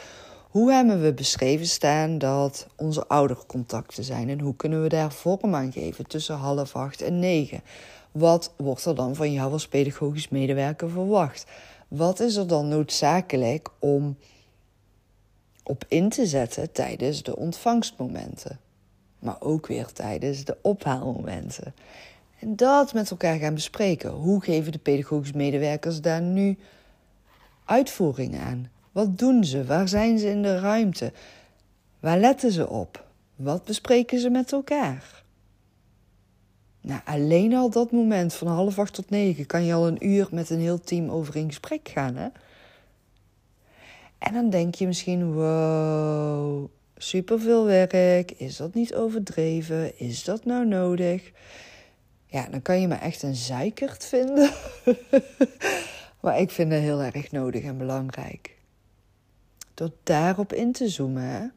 Hoe 0.50 0.71
hebben 0.71 1.01
we 1.01 1.13
beschreven 1.13 1.65
staan 1.65 2.17
dat 2.17 2.67
onze 2.75 3.07
oudercontacten 3.07 4.03
zijn 4.03 4.29
en 4.29 4.39
hoe 4.39 4.55
kunnen 4.55 4.81
we 4.81 4.89
daar 4.89 5.11
vorm 5.11 5.55
aan 5.55 5.71
geven 5.71 6.07
tussen 6.07 6.35
half 6.35 6.75
acht 6.75 7.01
en 7.01 7.19
negen? 7.19 7.61
Wat 8.11 8.53
wordt 8.57 8.85
er 8.85 8.95
dan 8.95 9.15
van 9.15 9.31
jou 9.31 9.51
als 9.51 9.67
pedagogisch 9.67 10.29
medewerker 10.29 10.89
verwacht? 10.89 11.45
Wat 11.88 12.19
is 12.19 12.35
er 12.35 12.47
dan 12.47 12.67
noodzakelijk 12.67 13.69
om 13.79 14.17
op 15.63 15.86
in 15.88 16.10
te 16.10 16.25
zetten 16.25 16.72
tijdens 16.72 17.24
de 17.24 17.36
ontvangstmomenten, 17.36 18.60
maar 19.20 19.36
ook 19.39 19.68
weer 19.68 19.86
tijdens 19.86 20.46
de 20.46 20.58
ophaalmomenten? 20.62 21.74
En 22.39 22.56
dat 22.56 22.94
met 22.94 23.12
elkaar 23.12 23.38
gaan 23.38 23.53
bespreken. 23.53 24.10
Hoe 24.10 24.41
geven 24.41 24.72
de 24.72 24.77
pedagogische 24.77 25.38
medewerkers 25.38 26.01
daar 26.01 26.22
nu 26.22 26.58
uitvoering 27.65 28.39
aan? 28.39 28.70
Wat 28.91 29.18
doen 29.18 29.44
ze? 29.44 29.65
Waar 29.65 29.88
zijn 29.88 30.20
ze 30.20 30.30
in 30.30 30.41
de 30.41 30.60
ruimte? 30.60 31.12
Waar 32.00 32.18
letten 32.18 32.51
ze 32.51 32.70
op? 32.70 33.06
Wat 33.36 33.63
bespreken 33.63 34.20
ze 34.20 34.30
met 34.30 34.51
elkaar? 34.51 35.24
Nou, 36.82 37.01
alleen 37.06 37.56
al 37.56 37.70
dat 37.70 37.91
moment 37.91 38.34
van 38.34 38.48
half 38.48 38.80
acht 38.80 38.94
tot 38.94 39.10
negen 39.10 39.46
kan 39.46 39.63
je 39.63 39.74
al 39.74 39.88
een 39.88 40.08
uur 40.08 40.27
met 40.32 40.50
een 40.50 40.60
heel 40.60 40.80
team 40.80 41.10
over 41.10 41.36
in 41.36 41.48
gesprek 41.48 41.89
gaan, 41.89 42.15
hè? 42.15 42.27
En 44.21 44.33
dan 44.33 44.49
denk 44.49 44.75
je 44.75 44.87
misschien, 44.87 45.33
wow, 45.33 46.69
superveel 46.97 47.65
werk. 47.65 48.31
Is 48.31 48.57
dat 48.57 48.73
niet 48.73 48.95
overdreven? 48.95 49.99
Is 49.99 50.23
dat 50.23 50.45
nou 50.45 50.67
nodig? 50.67 51.31
Ja, 52.25 52.47
dan 52.49 52.61
kan 52.61 52.81
je 52.81 52.87
me 52.87 52.95
echt 52.95 53.23
een 53.23 53.35
zeikert 53.35 54.05
vinden. 54.05 54.49
maar 56.21 56.39
ik 56.39 56.51
vind 56.51 56.71
het 56.71 56.81
heel 56.81 57.01
erg 57.01 57.31
nodig 57.31 57.63
en 57.63 57.77
belangrijk. 57.77 58.57
Door 59.73 59.91
daarop 60.03 60.53
in 60.53 60.71
te 60.71 60.89
zoomen, 60.89 61.53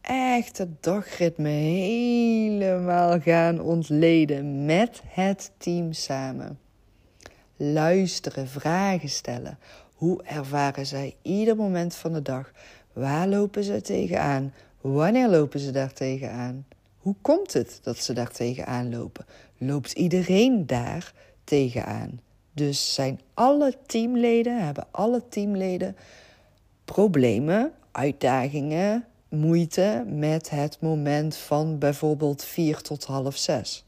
echt 0.00 0.58
het 0.58 0.82
dagritme 0.82 1.48
helemaal 1.48 3.20
gaan 3.20 3.60
ontleden 3.60 4.64
met 4.64 5.02
het 5.06 5.50
team 5.56 5.92
samen. 5.92 6.58
Luisteren, 7.56 8.48
vragen 8.48 9.08
stellen. 9.08 9.58
Hoe 9.94 10.22
ervaren 10.22 10.86
zij 10.86 11.16
ieder 11.22 11.56
moment 11.56 11.94
van 11.94 12.12
de 12.12 12.22
dag? 12.22 12.52
Waar 12.92 13.28
lopen 13.28 13.64
ze 13.64 13.80
tegenaan? 13.80 14.52
Wanneer 14.80 15.28
lopen 15.28 15.60
ze 15.60 15.70
daar 15.70 15.92
tegenaan? 15.92 16.66
Hoe 16.98 17.14
komt 17.20 17.52
het 17.52 17.78
dat 17.82 17.96
ze 17.96 18.12
daar 18.12 18.30
tegenaan 18.30 18.90
lopen? 18.90 19.26
Loopt 19.58 19.92
iedereen 19.92 20.66
daar 20.66 21.14
tegenaan? 21.44 22.20
Dus 22.52 22.94
zijn 22.94 23.20
alle 23.34 23.76
teamleden, 23.86 24.64
hebben 24.64 24.86
alle 24.90 25.28
teamleden 25.28 25.96
problemen, 26.84 27.72
uitdagingen, 27.92 29.04
moeite 29.28 30.04
met 30.06 30.50
het 30.50 30.80
moment 30.80 31.36
van 31.36 31.78
bijvoorbeeld 31.78 32.44
vier 32.44 32.80
tot 32.80 33.04
half 33.04 33.36
zes? 33.36 33.84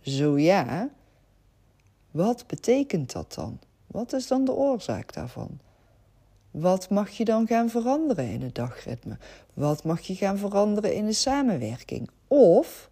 Zo 0.00 0.38
ja, 0.38 0.88
wat 2.10 2.46
betekent 2.46 3.12
dat 3.12 3.34
dan? 3.34 3.58
Wat 3.94 4.12
is 4.12 4.26
dan 4.26 4.44
de 4.44 4.52
oorzaak 4.52 5.12
daarvan? 5.12 5.58
Wat 6.50 6.90
mag 6.90 7.10
je 7.10 7.24
dan 7.24 7.46
gaan 7.46 7.70
veranderen 7.70 8.30
in 8.30 8.42
het 8.42 8.54
dagritme? 8.54 9.18
Wat 9.52 9.84
mag 9.84 10.00
je 10.00 10.14
gaan 10.14 10.38
veranderen 10.38 10.94
in 10.94 11.06
de 11.06 11.12
samenwerking? 11.12 12.10
Of 12.28 12.90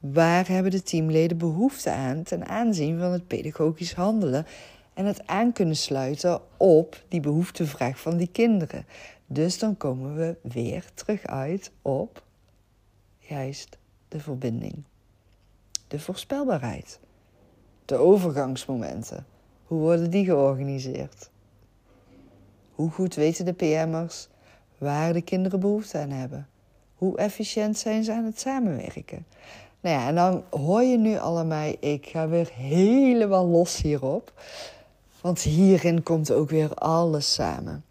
waar 0.00 0.48
hebben 0.48 0.70
de 0.70 0.82
teamleden 0.82 1.38
behoefte 1.38 1.90
aan 1.90 2.22
ten 2.22 2.46
aanzien 2.46 2.98
van 2.98 3.12
het 3.12 3.26
pedagogisch 3.26 3.94
handelen 3.94 4.46
en 4.94 5.04
het 5.04 5.26
aan 5.26 5.52
kunnen 5.52 5.76
sluiten 5.76 6.40
op 6.56 7.04
die 7.08 7.20
behoeftevraag 7.20 8.00
van 8.00 8.16
die 8.16 8.30
kinderen? 8.32 8.86
Dus 9.26 9.58
dan 9.58 9.76
komen 9.76 10.16
we 10.16 10.36
weer 10.42 10.84
terug 10.94 11.26
uit 11.26 11.70
op 11.82 12.22
juist 13.18 13.78
de 14.08 14.20
verbinding, 14.20 14.74
de 15.88 15.98
voorspelbaarheid, 15.98 17.00
de 17.90 17.96
overgangsmomenten. 17.96 19.26
Hoe 19.66 19.80
worden 19.80 20.10
die 20.10 20.24
georganiseerd? 20.24 21.30
Hoe 22.74 22.90
goed 22.90 23.14
weten 23.14 23.44
de 23.44 23.52
PM'ers 23.52 24.28
waar 24.78 25.12
de 25.12 25.20
kinderen 25.20 25.60
behoefte 25.60 25.98
aan 25.98 26.10
hebben? 26.10 26.48
Hoe 26.94 27.18
efficiënt 27.18 27.78
zijn 27.78 28.04
ze 28.04 28.12
aan 28.12 28.24
het 28.24 28.40
samenwerken? 28.40 29.26
Nou 29.80 29.96
ja, 29.96 30.08
en 30.08 30.14
dan 30.14 30.42
hoor 30.50 30.82
je 30.82 30.98
nu 30.98 31.18
allemaal, 31.18 31.72
ik 31.80 32.06
ga 32.06 32.28
weer 32.28 32.50
helemaal 32.52 33.46
los 33.46 33.82
hierop. 33.82 34.32
Want 35.20 35.40
hierin 35.40 36.02
komt 36.02 36.32
ook 36.32 36.50
weer 36.50 36.74
alles 36.74 37.34
samen. 37.34 37.84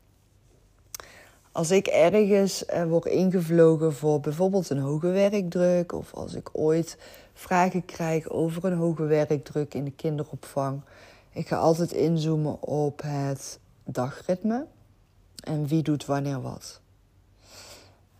Als 1.51 1.72
ik 1.72 1.88
ergens 1.88 2.65
eh, 2.65 2.84
word 2.84 3.06
ingevlogen 3.06 3.94
voor 3.94 4.20
bijvoorbeeld 4.20 4.70
een 4.70 4.79
hoge 4.79 5.08
werkdruk, 5.08 5.94
of 5.94 6.13
als 6.13 6.34
ik 6.34 6.50
ooit 6.51 6.98
vragen 7.39 7.86
krijg 7.86 8.29
over 8.29 8.65
een 8.65 8.77
hoge 8.77 9.03
werkdruk 9.03 9.74
in 9.74 9.84
de 9.84 9.91
kinderopvang, 9.91 10.81
ik 11.31 11.48
ga 11.48 11.58
altijd 11.58 11.91
inzoomen 11.91 12.62
op 12.62 13.01
het 13.01 13.60
dagritme 13.84 14.65
en 15.43 15.67
wie 15.67 15.84
doet 15.84 16.05
wanneer 16.05 16.41
wat. 16.41 16.81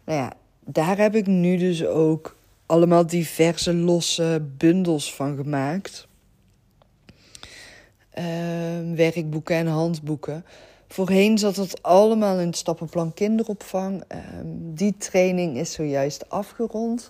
Nou 0.04 0.20
ja, 0.20 0.34
daar 0.60 0.98
heb 0.98 1.16
ik 1.16 1.28
nu 1.28 1.58
dus 1.58 1.86
ook 1.86 2.36
allemaal 2.66 3.08
diverse 3.08 3.74
losse 3.74 4.48
bundels 4.58 5.16
van 5.16 5.36
gemaakt. 5.36 6.08
Ehm, 8.10 8.96
werkboeken 8.96 9.56
en 9.56 9.68
handboeken. 9.68 10.46
Voorheen 10.88 11.38
zat 11.38 11.56
het 11.56 11.84
allemaal 11.84 12.40
in 12.40 12.48
het 12.48 12.58
stappenplan 12.58 13.14
kinderopvang. 13.14 14.04
Ehm, 14.08 14.48
die 14.54 14.98
training 14.98 15.58
is 15.58 15.72
zojuist 15.72 16.30
afgerond. 16.30 17.10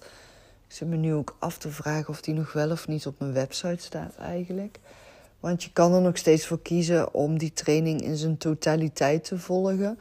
Ik 0.69 0.75
zit 0.75 0.87
me 0.87 0.95
nu 0.95 1.13
ook 1.13 1.35
af 1.39 1.57
te 1.57 1.69
vragen 1.69 2.09
of 2.09 2.21
die 2.21 2.33
nog 2.33 2.53
wel 2.53 2.71
of 2.71 2.87
niet 2.87 3.07
op 3.07 3.19
mijn 3.19 3.33
website 3.33 3.83
staat 3.83 4.15
eigenlijk. 4.15 4.79
Want 5.39 5.63
je 5.63 5.71
kan 5.71 5.93
er 5.93 6.01
nog 6.01 6.17
steeds 6.17 6.47
voor 6.47 6.61
kiezen 6.61 7.13
om 7.13 7.37
die 7.37 7.53
training 7.53 8.01
in 8.01 8.15
zijn 8.15 8.37
totaliteit 8.37 9.23
te 9.23 9.39
volgen. 9.39 9.99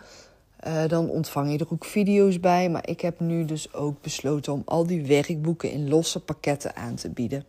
Uh, 0.66 0.87
dan 0.87 1.10
ontvang 1.10 1.52
je 1.52 1.58
er 1.58 1.72
ook 1.72 1.84
video's 1.84 2.40
bij. 2.40 2.70
Maar 2.70 2.88
ik 2.88 3.00
heb 3.00 3.20
nu 3.20 3.44
dus 3.44 3.72
ook 3.72 4.02
besloten 4.02 4.52
om 4.52 4.62
al 4.64 4.87
die 4.87 5.06
werkboeken 5.06 5.70
in 5.70 5.88
losse 5.88 6.20
pakketten 6.20 6.76
aan 6.76 6.94
te 6.94 7.10
bieden. 7.10 7.44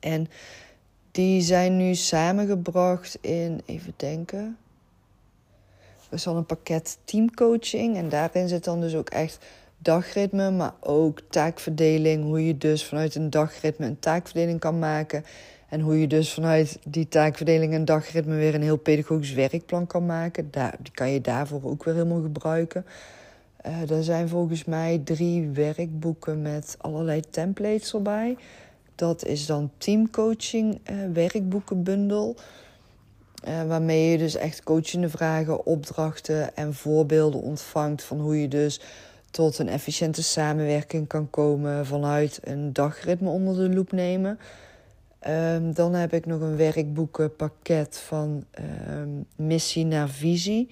En 0.00 0.28
die 1.10 1.40
zijn 1.40 1.76
nu 1.76 1.94
samengebracht 1.94 3.18
in, 3.20 3.60
even 3.66 3.92
denken. 3.96 4.56
Er 6.08 6.14
is 6.14 6.26
al 6.26 6.36
een 6.36 6.46
pakket 6.46 6.98
teamcoaching. 7.04 7.96
En 7.96 8.08
daarin 8.08 8.48
zit 8.48 8.64
dan 8.64 8.80
dus 8.80 8.94
ook 8.94 9.10
echt 9.10 9.38
dagritme, 9.78 10.50
maar 10.50 10.74
ook 10.80 11.20
taakverdeling. 11.30 12.24
Hoe 12.24 12.46
je 12.46 12.58
dus 12.58 12.84
vanuit 12.84 13.14
een 13.14 13.30
dagritme 13.30 13.86
een 13.86 13.98
taakverdeling 13.98 14.60
kan 14.60 14.78
maken. 14.78 15.24
En 15.68 15.80
hoe 15.80 16.00
je 16.00 16.06
dus 16.06 16.32
vanuit 16.32 16.78
die 16.84 17.08
taakverdeling 17.08 17.72
en 17.72 17.84
dagritme 17.84 18.36
weer 18.36 18.54
een 18.54 18.62
heel 18.62 18.76
pedagogisch 18.76 19.32
werkplan 19.32 19.86
kan 19.86 20.06
maken. 20.06 20.48
Daar, 20.50 20.74
die 20.82 20.92
kan 20.92 21.10
je 21.10 21.20
daarvoor 21.20 21.64
ook 21.64 21.84
weer 21.84 21.94
helemaal 21.94 22.22
gebruiken. 22.22 22.86
Uh, 23.66 23.90
er 23.90 24.04
zijn 24.04 24.28
volgens 24.28 24.64
mij 24.64 25.00
drie 25.04 25.48
werkboeken 25.48 26.42
met 26.42 26.76
allerlei 26.80 27.20
templates 27.20 27.94
erbij. 27.94 28.36
Dat 28.94 29.24
is 29.24 29.46
dan 29.46 29.70
teamcoaching 29.78 30.80
uh, 30.90 30.96
werkboekenbundel. 31.12 32.36
Uh, 33.48 33.62
waarmee 33.64 34.10
je 34.10 34.18
dus 34.18 34.34
echt 34.34 34.62
coachende 34.62 35.08
vragen, 35.08 35.66
opdrachten 35.66 36.56
en 36.56 36.74
voorbeelden 36.74 37.40
ontvangt 37.40 38.02
van 38.02 38.20
hoe 38.20 38.40
je 38.40 38.48
dus 38.48 38.80
tot 39.36 39.58
een 39.58 39.68
efficiënte 39.68 40.22
samenwerking 40.22 41.06
kan 41.06 41.30
komen 41.30 41.86
vanuit 41.86 42.40
een 42.44 42.72
dagritme 42.72 43.28
onder 43.28 43.54
de 43.54 43.74
loep 43.74 43.92
nemen. 43.92 44.38
Um, 45.28 45.74
dan 45.74 45.94
heb 45.94 46.12
ik 46.12 46.26
nog 46.26 46.40
een 46.40 46.56
werkboekenpakket 46.56 47.98
van 47.98 48.44
um, 48.90 49.26
missie 49.36 49.84
naar 49.84 50.08
visie. 50.08 50.70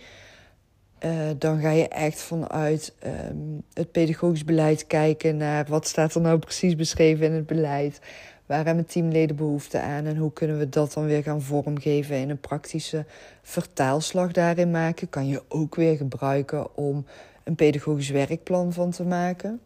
Uh, 1.04 1.12
dan 1.38 1.60
ga 1.60 1.70
je 1.70 1.88
echt 1.88 2.20
vanuit 2.20 2.94
um, 3.30 3.62
het 3.72 3.92
pedagogisch 3.92 4.44
beleid 4.44 4.86
kijken 4.86 5.36
naar 5.36 5.66
wat 5.68 5.86
staat 5.86 6.14
er 6.14 6.20
nou 6.20 6.38
precies 6.38 6.76
beschreven 6.76 7.26
in 7.26 7.32
het 7.32 7.46
beleid. 7.46 8.00
Waar 8.46 8.64
hebben 8.64 8.86
teamleden 8.86 9.36
behoefte 9.36 9.80
aan 9.80 10.04
en 10.04 10.16
hoe 10.16 10.32
kunnen 10.32 10.58
we 10.58 10.68
dat 10.68 10.92
dan 10.92 11.04
weer 11.04 11.22
gaan 11.22 11.42
vormgeven 11.42 12.16
in 12.16 12.30
een 12.30 12.40
praktische 12.40 13.04
vertaalslag 13.42 14.32
daarin 14.32 14.70
maken. 14.70 15.08
Kan 15.08 15.26
je 15.26 15.42
ook 15.48 15.74
weer 15.74 15.96
gebruiken 15.96 16.76
om 16.76 17.04
een 17.44 17.54
pedagogisch 17.54 18.10
werkplan 18.10 18.72
van 18.72 18.90
te 18.90 19.04
maken. 19.04 19.60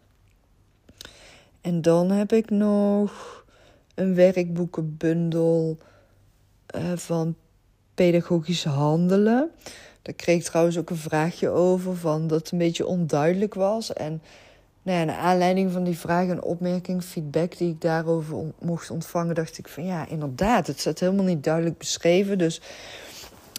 En 1.61 1.83
dan 1.83 2.11
heb 2.11 2.33
ik 2.33 2.51
nog 2.51 3.45
een 3.95 4.15
werkboekenbundel 4.15 5.79
uh, 6.77 6.93
van 6.97 7.35
pedagogisch 7.95 8.65
handelen. 8.65 9.51
Daar 10.03 10.15
kreeg 10.15 10.37
ik 10.37 10.45
trouwens 10.45 10.79
ook 10.79 10.91
een 10.91 10.97
vraagje 10.97 11.49
over 11.49 11.97
van 11.97 12.27
dat 12.27 12.51
een 12.51 12.59
beetje 12.59 12.87
onduidelijk 12.87 13.55
was. 13.55 13.93
En 13.93 14.23
nou 14.83 15.07
ja, 15.07 15.17
aanleiding 15.17 15.73
van 15.73 15.85
die 15.85 15.99
vraag 15.99 16.29
en 16.29 16.43
opmerking, 16.43 17.03
feedback 17.03 17.57
die 17.59 17.71
ik 17.71 17.81
daarover 17.81 18.37
mocht 18.61 18.91
ontvangen, 18.91 19.35
dacht 19.35 19.59
ik 19.59 19.69
van 19.69 19.85
ja, 19.85 20.09
inderdaad, 20.09 20.67
het 20.67 20.81
staat 20.81 20.99
helemaal 20.99 21.25
niet 21.25 21.45
duidelijk 21.45 21.79
beschreven. 21.79 22.39
Dus 22.39 22.61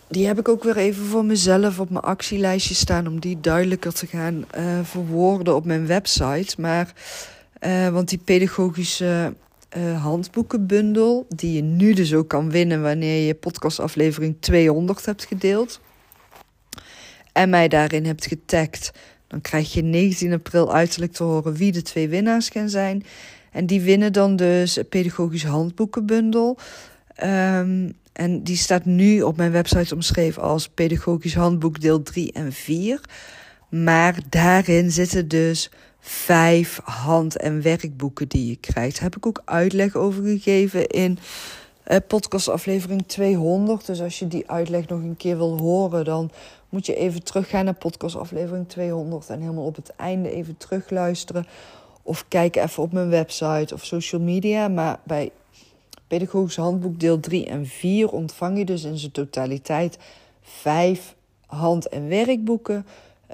die 0.10 0.28
heb 0.28 0.40
ik 0.40 0.48
ook 0.48 0.64
weer 0.64 0.78
even 0.78 1.06
voor 1.06 1.26
mezelf 1.26 1.80
op 1.80 1.90
mijn 1.90 2.04
actielijstje 2.04 2.74
staan 2.76 3.08
om 3.08 3.20
die 3.20 3.40
duidelijker 3.40 3.94
te 3.94 4.08
gaan 4.08 4.46
uh, 4.58 4.80
verwoorden 4.84 5.56
op 5.56 5.66
mijn 5.66 5.88
website. 5.88 6.62
Maar, 6.62 6.94
uh, 7.62 7.88
want 7.88 8.10
die 8.10 8.18
pedagogische 8.18 9.34
uh, 9.78 10.04
handboekenbundel, 10.04 11.26
die 11.36 11.54
je 11.54 11.62
nu 11.62 11.94
dus 11.94 12.14
ook 12.14 12.28
kan 12.28 12.52
winnen 12.52 12.82
wanneer 12.82 13.28
je 13.28 13.36
podcastaflevering 13.36 14.36
200 14.40 15.06
hebt 15.06 15.26
gedeeld 15.26 15.80
en 17.34 17.50
mij 17.50 17.68
daarin 17.68 18.06
hebt 18.06 18.26
getagd, 18.26 18.92
dan 19.28 19.42
krijg 19.42 19.74
je 19.74 19.82
19 19.82 20.34
april 20.34 20.74
uiterlijk 20.74 21.14
te 21.14 21.24
horen 21.24 21.54
wie 21.54 21.72
de 21.72 21.82
twee 21.82 22.10
winnaars 22.10 22.50
gaan 22.50 22.70
zijn. 22.70 23.04
En 23.52 23.66
die 23.66 23.82
winnen 23.82 24.14
dan 24.14 24.36
dus 24.36 24.76
een 24.76 24.90
pedagogisch 24.90 25.44
handboekenbundel. 25.44 26.58
Um, 27.24 27.94
en 28.20 28.44
die 28.44 28.58
staat 28.58 28.86
nu 28.86 29.22
op 29.22 29.38
mijn 29.38 29.52
website 29.52 29.94
omschreven 29.94 30.42
als 30.42 30.70
pedagogisch 30.70 31.36
handboek 31.36 31.82
deel 31.82 32.04
3 32.04 32.32
en 32.32 32.54
4. 32.54 33.02
Maar 33.70 34.20
daarin 34.30 34.92
zitten 34.92 35.28
dus 35.28 35.72
vijf 36.00 36.80
hand- 36.84 37.38
en 37.38 37.62
werkboeken 37.62 38.28
die 38.28 38.48
je 38.48 38.56
krijgt. 38.56 38.94
Daar 38.94 39.04
heb 39.04 39.16
ik 39.16 39.26
ook 39.26 39.42
uitleg 39.46 39.96
over 39.96 40.24
gegeven 40.24 40.88
in 40.88 41.20
uh, 41.88 41.98
podcastaflevering 42.08 43.08
200. 43.08 43.86
Dus 43.86 44.02
als 44.02 44.20
je 44.20 44.28
die 44.28 44.50
uitleg 44.50 44.88
nog 44.88 45.00
een 45.00 45.18
keer 45.18 45.38
wil 45.38 45.58
horen, 45.58 46.06
dan 46.06 46.32
moet 46.70 46.86
je 46.86 46.96
even 46.96 47.24
teruggaan 47.24 47.66
naar 47.66 47.74
podcastaflevering 47.74 48.70
200 48.70 49.30
en 49.30 49.42
helemaal 49.42 49.66
op 49.66 49.76
het 49.76 49.94
einde 49.96 50.32
even 50.32 50.58
terugluisteren. 50.58 51.46
Of 52.02 52.26
kijk 52.28 52.56
even 52.56 52.84
op 52.84 52.92
mijn 52.92 53.10
website 53.10 53.74
of 53.74 53.86
social 53.86 54.22
media. 54.22 54.68
Maar 54.68 55.00
bij 55.04 55.32
Pedagogisch 56.10 56.56
Handboek 56.56 57.00
deel 57.00 57.20
3 57.20 57.46
en 57.46 57.66
4 57.66 58.12
ontvang 58.12 58.58
je 58.58 58.66
dus 58.66 58.84
in 58.84 58.98
zijn 58.98 59.12
totaliteit 59.12 59.98
vijf 60.42 61.16
hand- 61.46 61.88
en 61.88 62.08
werkboeken. 62.08 62.86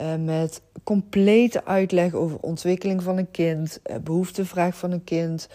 Uh, 0.01 0.15
met 0.15 0.61
complete 0.83 1.65
uitleg 1.65 2.13
over 2.13 2.37
ontwikkeling 2.41 3.03
van 3.03 3.17
een 3.17 3.31
kind, 3.31 3.79
uh, 3.85 3.95
behoeftevraag 4.03 4.77
van 4.77 4.91
een 4.91 5.03
kind, 5.03 5.47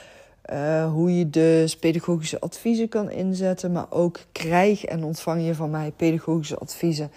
uh, 0.53 0.93
hoe 0.93 1.19
je 1.19 1.31
dus 1.31 1.77
pedagogische 1.77 2.41
adviezen 2.41 2.89
kan 2.89 3.11
inzetten, 3.11 3.73
maar 3.73 3.91
ook 3.91 4.21
krijg 4.33 4.85
en 4.85 5.05
ontvang 5.05 5.47
je 5.47 5.55
van 5.55 5.71
mij 5.71 5.93
pedagogische 5.97 6.59
adviezen 6.59 7.11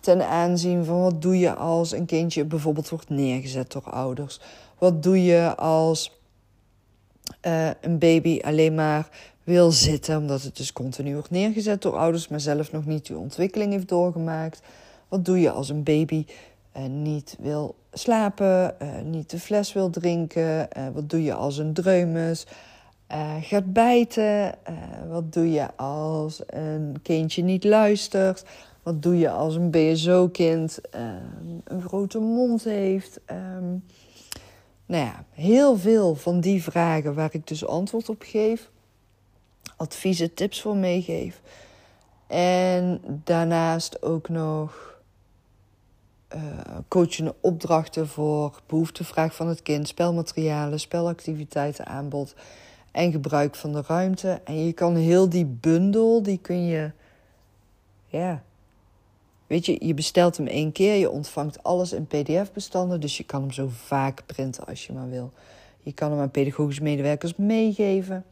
ten 0.00 0.28
aanzien 0.28 0.84
van 0.84 1.00
wat 1.00 1.22
doe 1.22 1.38
je 1.38 1.54
als 1.54 1.92
een 1.92 2.06
kindje 2.06 2.44
bijvoorbeeld 2.44 2.88
wordt 2.88 3.08
neergezet 3.08 3.72
door 3.72 3.90
ouders. 3.90 4.40
Wat 4.78 5.02
doe 5.02 5.24
je 5.24 5.54
als 5.56 6.20
een 7.80 7.98
baby 7.98 8.40
alleen 8.44 8.74
maar 8.74 9.08
wil 9.46 9.70
zitten, 9.70 10.16
omdat 10.16 10.42
het 10.42 10.56
dus 10.56 10.72
continu 10.72 11.12
wordt 11.12 11.30
neergezet 11.30 11.82
door 11.82 11.96
ouders, 11.96 12.28
maar 12.28 12.40
zelf 12.40 12.72
nog 12.72 12.86
niet 12.86 13.06
die 13.06 13.18
ontwikkeling 13.18 13.72
heeft 13.72 13.88
doorgemaakt. 13.88 14.60
Wat 15.08 15.24
doe 15.24 15.40
je 15.40 15.50
als 15.50 15.68
een 15.68 15.82
baby 15.82 16.26
uh, 16.76 16.84
niet 16.86 17.36
wil 17.40 17.74
slapen, 17.92 18.74
uh, 18.82 18.88
niet 19.04 19.30
de 19.30 19.38
fles 19.38 19.72
wil 19.72 19.90
drinken? 19.90 20.68
Uh, 20.76 20.86
wat 20.94 21.10
doe 21.10 21.22
je 21.22 21.34
als 21.34 21.58
een 21.58 21.72
dreumes 21.72 22.46
gaat 23.40 23.72
bijten? 23.72 24.54
wat 25.08 25.32
doe 25.32 25.50
je 25.50 25.76
als 25.76 26.42
een 26.46 26.96
kindje 27.02 27.42
niet 27.42 27.64
luistert? 27.64 28.44
Wat 28.82 29.02
doe 29.02 29.18
je 29.18 29.30
als 29.30 29.54
een 29.54 29.70
BSO-kind 29.70 30.80
een 31.64 31.82
grote 31.82 32.18
mond 32.18 32.64
heeft? 32.64 33.20
Um, 33.30 33.84
nou 34.86 35.04
ja, 35.04 35.24
heel 35.30 35.76
veel 35.76 36.14
van 36.14 36.40
die 36.40 36.62
vragen 36.62 37.14
waar 37.14 37.34
ik 37.34 37.46
dus 37.46 37.66
antwoord 37.66 38.08
op 38.08 38.22
geef 38.26 38.70
adviezen, 39.76 40.34
tips 40.34 40.60
voor 40.60 40.76
meegeef. 40.76 41.40
En 42.26 43.00
daarnaast 43.24 44.02
ook 44.02 44.28
nog 44.28 44.94
uh, 46.34 46.40
coachende 46.88 47.34
opdrachten 47.40 48.08
voor 48.08 48.60
behoeftevraag 48.66 49.34
van 49.34 49.48
het 49.48 49.62
kind, 49.62 49.88
spelmaterialen, 49.88 50.80
spelactiviteiten 50.80 51.86
aanbod 51.86 52.34
en 52.90 53.12
gebruik 53.12 53.54
van 53.54 53.72
de 53.72 53.82
ruimte. 53.86 54.40
En 54.44 54.64
je 54.64 54.72
kan 54.72 54.96
heel 54.96 55.28
die 55.28 55.46
bundel, 55.46 56.22
die 56.22 56.38
kun 56.38 56.66
je, 56.66 56.90
ja, 58.06 58.42
weet 59.46 59.66
je, 59.66 59.86
je 59.86 59.94
bestelt 59.94 60.36
hem 60.36 60.46
één 60.46 60.72
keer, 60.72 60.94
je 60.94 61.10
ontvangt 61.10 61.62
alles 61.62 61.92
in 61.92 62.06
PDF-bestanden, 62.06 63.00
dus 63.00 63.16
je 63.16 63.24
kan 63.24 63.40
hem 63.40 63.52
zo 63.52 63.68
vaak 63.70 64.22
printen 64.26 64.66
als 64.66 64.86
je 64.86 64.92
maar 64.92 65.10
wil. 65.10 65.32
Je 65.82 65.92
kan 65.92 66.10
hem 66.10 66.20
aan 66.20 66.30
pedagogische 66.30 66.82
medewerkers 66.82 67.36
meegeven. 67.36 68.24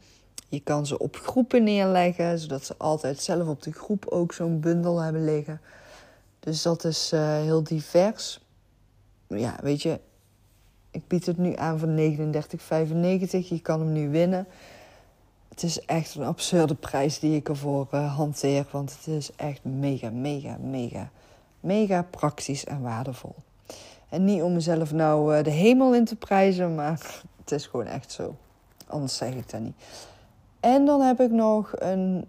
Je 0.49 0.59
kan 0.59 0.85
ze 0.85 0.97
op 0.97 1.15
groepen 1.15 1.63
neerleggen, 1.63 2.39
zodat 2.39 2.65
ze 2.65 2.75
altijd 2.77 3.21
zelf 3.21 3.47
op 3.47 3.61
de 3.61 3.71
groep 3.71 4.05
ook 4.05 4.33
zo'n 4.33 4.59
bundel 4.59 4.99
hebben 4.99 5.25
liggen. 5.25 5.61
Dus 6.39 6.61
dat 6.61 6.83
is 6.83 7.11
uh, 7.13 7.21
heel 7.21 7.63
divers. 7.63 8.39
Ja, 9.27 9.55
weet 9.61 9.81
je, 9.81 9.99
ik 10.91 11.07
bied 11.07 11.25
het 11.25 11.37
nu 11.37 11.55
aan 11.55 11.79
voor 11.79 11.87
39,95. 11.87 13.47
Je 13.47 13.59
kan 13.61 13.79
hem 13.79 13.91
nu 13.91 14.09
winnen. 14.09 14.47
Het 15.49 15.63
is 15.63 15.85
echt 15.85 16.15
een 16.15 16.23
absurde 16.23 16.75
prijs 16.75 17.19
die 17.19 17.35
ik 17.35 17.49
ervoor 17.49 17.87
uh, 17.93 18.15
hanteer. 18.15 18.65
Want 18.71 18.95
het 18.97 19.07
is 19.07 19.31
echt 19.35 19.63
mega, 19.63 20.09
mega, 20.09 20.57
mega, 20.61 21.09
mega 21.59 22.07
praktisch 22.09 22.65
en 22.65 22.81
waardevol. 22.81 23.35
En 24.09 24.25
niet 24.25 24.41
om 24.41 24.53
mezelf 24.53 24.91
nou 24.91 25.43
de 25.43 25.49
hemel 25.49 25.95
in 25.95 26.05
te 26.05 26.15
prijzen, 26.15 26.75
maar 26.75 27.21
het 27.41 27.51
is 27.51 27.65
gewoon 27.65 27.85
echt 27.85 28.11
zo. 28.11 28.35
Anders 28.87 29.15
zeg 29.15 29.33
ik 29.33 29.49
dat 29.49 29.61
niet. 29.61 29.75
En 30.65 30.85
dan 30.85 31.01
heb 31.01 31.19
ik 31.19 31.31
nog 31.31 31.71
een 31.75 32.25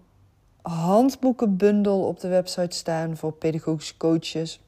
handboekenbundel 0.61 2.07
op 2.07 2.19
de 2.19 2.27
website 2.27 2.75
staan 2.75 3.17
voor 3.17 3.31
pedagogische 3.31 3.97
coaches. 3.97 4.59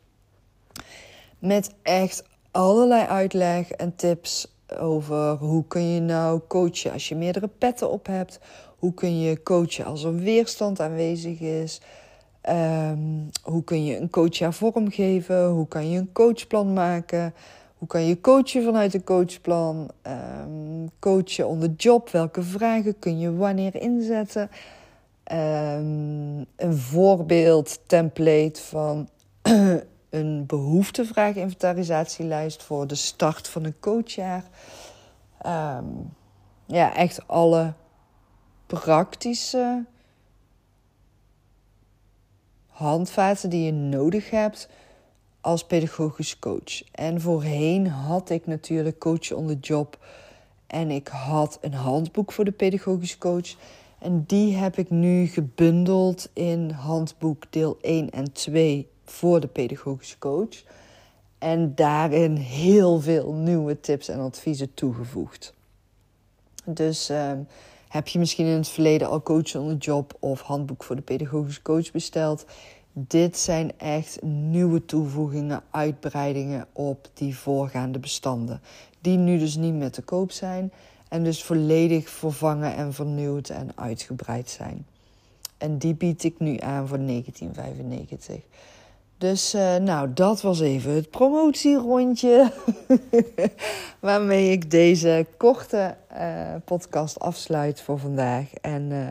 Met 1.39 1.73
echt 1.81 2.23
allerlei 2.51 3.05
uitleg 3.05 3.71
en 3.71 3.95
tips 3.95 4.47
over 4.79 5.31
hoe 5.35 5.63
kun 5.67 5.93
je 5.93 5.99
nou 5.99 6.41
coachen 6.47 6.91
als 6.91 7.09
je 7.09 7.15
meerdere 7.15 7.47
petten 7.47 7.91
op 7.91 8.05
hebt. 8.05 8.39
Hoe 8.77 8.93
kun 8.93 9.19
je 9.19 9.43
coachen 9.43 9.85
als 9.85 10.03
er 10.03 10.15
weerstand 10.15 10.79
aanwezig 10.79 11.39
is. 11.39 11.81
Ehm, 12.41 12.99
hoe 13.43 13.63
kun 13.63 13.85
je 13.85 13.97
een 13.97 14.27
jouw 14.29 14.51
vorm 14.51 14.91
geven? 14.91 15.47
Hoe 15.47 15.67
kan 15.67 15.89
je 15.89 15.97
een 15.97 16.11
coachplan 16.11 16.73
maken? 16.73 17.33
Hoe 17.79 17.87
kan 17.87 18.05
je 18.05 18.21
coachen 18.21 18.63
vanuit 18.63 18.93
een 18.93 19.03
coachplan? 19.03 19.89
Um, 20.07 20.89
coachen 20.99 21.47
on 21.47 21.59
the 21.59 21.73
job. 21.77 22.09
Welke 22.09 22.43
vragen 22.43 22.99
kun 22.99 23.19
je 23.19 23.35
wanneer 23.35 23.75
inzetten? 23.75 24.49
Um, 25.31 26.45
een 26.55 26.77
voorbeeld 26.77 27.79
template 27.85 28.61
van 28.61 29.09
een 30.09 30.45
behoeftevraag-inventarisatielijst 30.45 32.63
voor 32.63 32.87
de 32.87 32.95
start 32.95 33.47
van 33.47 33.63
een 33.63 33.79
coachjaar. 33.79 34.43
Um, 35.45 36.13
ja, 36.65 36.95
echt 36.95 37.27
alle 37.27 37.73
praktische 38.65 39.85
handvaten 42.67 43.49
die 43.49 43.65
je 43.65 43.71
nodig 43.71 44.29
hebt 44.29 44.69
als 45.41 45.65
pedagogisch 45.65 46.39
coach. 46.39 46.83
En 46.91 47.21
voorheen 47.21 47.87
had 47.87 48.29
ik 48.29 48.47
natuurlijk 48.47 48.99
coach 48.99 49.31
on 49.31 49.47
the 49.47 49.57
job. 49.59 49.97
En 50.67 50.91
ik 50.91 51.07
had 51.07 51.57
een 51.61 51.73
handboek 51.73 52.31
voor 52.31 52.45
de 52.45 52.51
pedagogisch 52.51 53.17
coach. 53.17 53.55
En 53.99 54.23
die 54.27 54.55
heb 54.55 54.77
ik 54.77 54.89
nu 54.89 55.27
gebundeld 55.27 56.29
in 56.33 56.69
handboek 56.69 57.43
deel 57.49 57.77
1 57.81 58.09
en 58.09 58.31
2 58.31 58.87
voor 59.03 59.39
de 59.39 59.47
pedagogische 59.47 60.17
coach. 60.17 60.63
En 61.37 61.75
daarin 61.75 62.35
heel 62.35 62.99
veel 62.99 63.33
nieuwe 63.33 63.79
tips 63.79 64.07
en 64.07 64.19
adviezen 64.19 64.73
toegevoegd. 64.73 65.53
Dus 66.65 67.09
uh, 67.09 67.31
heb 67.89 68.07
je 68.07 68.19
misschien 68.19 68.45
in 68.45 68.57
het 68.57 68.67
verleden 68.67 69.09
al 69.09 69.21
coach 69.21 69.55
on 69.55 69.69
the 69.69 69.77
job 69.77 70.17
of 70.19 70.41
handboek 70.41 70.83
voor 70.83 70.95
de 70.95 71.01
pedagogische 71.01 71.61
coach 71.61 71.91
besteld? 71.91 72.45
Dit 72.93 73.37
zijn 73.37 73.71
echt 73.77 74.21
nieuwe 74.23 74.85
toevoegingen, 74.85 75.63
uitbreidingen 75.71 76.67
op 76.73 77.09
die 77.13 77.37
voorgaande 77.37 77.99
bestanden. 77.99 78.61
Die 79.01 79.17
nu 79.17 79.37
dus 79.37 79.55
niet 79.55 79.73
meer 79.73 79.91
te 79.91 80.01
koop 80.01 80.31
zijn 80.31 80.71
en 81.09 81.23
dus 81.23 81.43
volledig 81.43 82.09
vervangen 82.09 82.75
en 82.75 82.93
vernieuwd 82.93 83.49
en 83.49 83.71
uitgebreid 83.75 84.49
zijn. 84.49 84.85
En 85.57 85.77
die 85.77 85.95
bied 85.95 86.23
ik 86.23 86.39
nu 86.39 86.57
aan 86.57 86.87
voor 86.87 87.05
1995. 87.05 88.41
Dus 89.17 89.55
uh, 89.55 89.75
nou, 89.75 90.13
dat 90.13 90.41
was 90.41 90.59
even 90.59 90.91
het 90.91 91.09
promotierondje. 91.09 92.51
waarmee 93.99 94.51
ik 94.51 94.71
deze 94.71 95.25
korte 95.37 95.95
uh, 96.13 96.55
podcast 96.65 97.19
afsluit 97.19 97.81
voor 97.81 97.99
vandaag. 97.99 98.53
En 98.53 98.91
uh, 98.91 99.07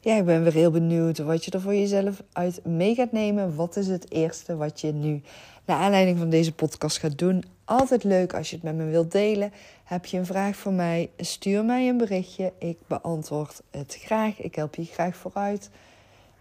ja, 0.00 0.16
ik 0.16 0.24
ben 0.24 0.42
weer 0.42 0.52
heel 0.52 0.70
benieuwd 0.70 1.18
wat 1.18 1.44
je 1.44 1.50
er 1.50 1.60
voor 1.60 1.74
jezelf 1.74 2.22
uit 2.32 2.64
mee 2.64 2.94
gaat 2.94 3.12
nemen. 3.12 3.54
Wat 3.54 3.76
is 3.76 3.86
het 3.86 4.12
eerste 4.12 4.56
wat 4.56 4.80
je 4.80 4.92
nu, 4.92 5.22
naar 5.64 5.78
aanleiding 5.78 6.18
van 6.18 6.30
deze 6.30 6.52
podcast, 6.52 6.98
gaat 6.98 7.18
doen? 7.18 7.44
Altijd 7.64 8.04
leuk 8.04 8.34
als 8.34 8.50
je 8.50 8.54
het 8.54 8.64
met 8.64 8.74
me 8.74 8.84
wilt 8.84 9.12
delen. 9.12 9.52
Heb 9.84 10.06
je 10.06 10.18
een 10.18 10.26
vraag 10.26 10.56
voor 10.56 10.72
mij? 10.72 11.10
Stuur 11.16 11.64
mij 11.64 11.88
een 11.88 11.96
berichtje. 11.96 12.52
Ik 12.58 12.78
beantwoord 12.86 13.62
het 13.70 13.98
graag. 14.00 14.40
Ik 14.40 14.54
help 14.54 14.74
je 14.74 14.84
graag 14.84 15.16
vooruit. 15.16 15.70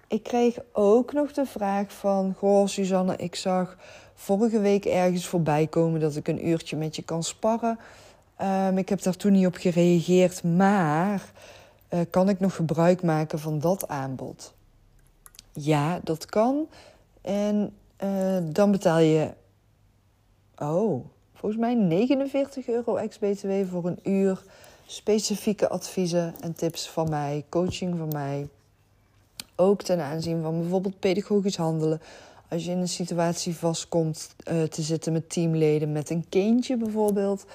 Ik 0.07 0.23
kreeg 0.23 0.57
ook 0.71 1.13
nog 1.13 1.31
de 1.31 1.45
vraag 1.45 1.93
van: 1.93 2.33
Goh, 2.37 2.67
Suzanne, 2.67 3.15
ik 3.15 3.35
zag 3.35 3.77
vorige 4.15 4.59
week 4.59 4.85
ergens 4.85 5.25
voorbij 5.25 5.67
komen 5.67 5.99
dat 5.99 6.15
ik 6.15 6.27
een 6.27 6.47
uurtje 6.47 6.75
met 6.75 6.95
je 6.95 7.01
kan 7.01 7.23
sparren. 7.23 7.79
Um, 8.41 8.77
ik 8.77 8.89
heb 8.89 9.01
daar 9.01 9.15
toen 9.15 9.31
niet 9.31 9.45
op 9.45 9.55
gereageerd, 9.55 10.43
maar 10.43 11.31
uh, 11.89 11.99
kan 12.09 12.29
ik 12.29 12.39
nog 12.39 12.55
gebruik 12.55 13.03
maken 13.03 13.39
van 13.39 13.59
dat 13.59 13.87
aanbod? 13.87 14.53
Ja, 15.53 15.99
dat 16.03 16.25
kan. 16.25 16.67
En 17.21 17.73
uh, 18.03 18.37
dan 18.43 18.71
betaal 18.71 18.99
je, 18.99 19.33
oh, 20.57 21.05
volgens 21.33 21.61
mij 21.61 21.73
49 21.73 22.67
euro 22.67 22.95
ex-BTW 22.95 23.51
voor 23.69 23.85
een 23.85 23.99
uur 24.03 24.43
specifieke 24.85 25.69
adviezen 25.69 26.33
en 26.39 26.53
tips 26.53 26.89
van 26.89 27.09
mij, 27.09 27.45
coaching 27.49 27.97
van 27.97 28.07
mij. 28.07 28.47
Ook 29.55 29.81
ten 29.81 29.99
aanzien 29.99 30.41
van 30.41 30.59
bijvoorbeeld 30.59 30.99
pedagogisch 30.99 31.57
handelen. 31.57 32.01
Als 32.49 32.65
je 32.65 32.71
in 32.71 32.77
een 32.77 32.87
situatie 32.87 33.55
vastkomt 33.55 34.35
uh, 34.51 34.63
te 34.63 34.81
zitten 34.81 35.13
met 35.13 35.29
teamleden, 35.29 35.91
met 35.91 36.09
een 36.09 36.25
kindje 36.29 36.77
bijvoorbeeld. 36.77 37.45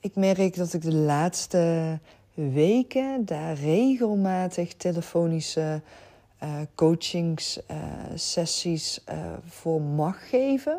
Ik 0.00 0.14
merk 0.14 0.56
dat 0.56 0.72
ik 0.72 0.82
de 0.82 0.94
laatste 0.94 1.98
weken 2.34 3.24
daar 3.24 3.54
regelmatig 3.54 4.74
telefonische 4.74 5.80
uh, 6.42 6.50
coachingssessies 6.74 9.00
uh, 9.08 9.14
voor 9.46 9.80
mag 9.80 10.28
geven. 10.28 10.78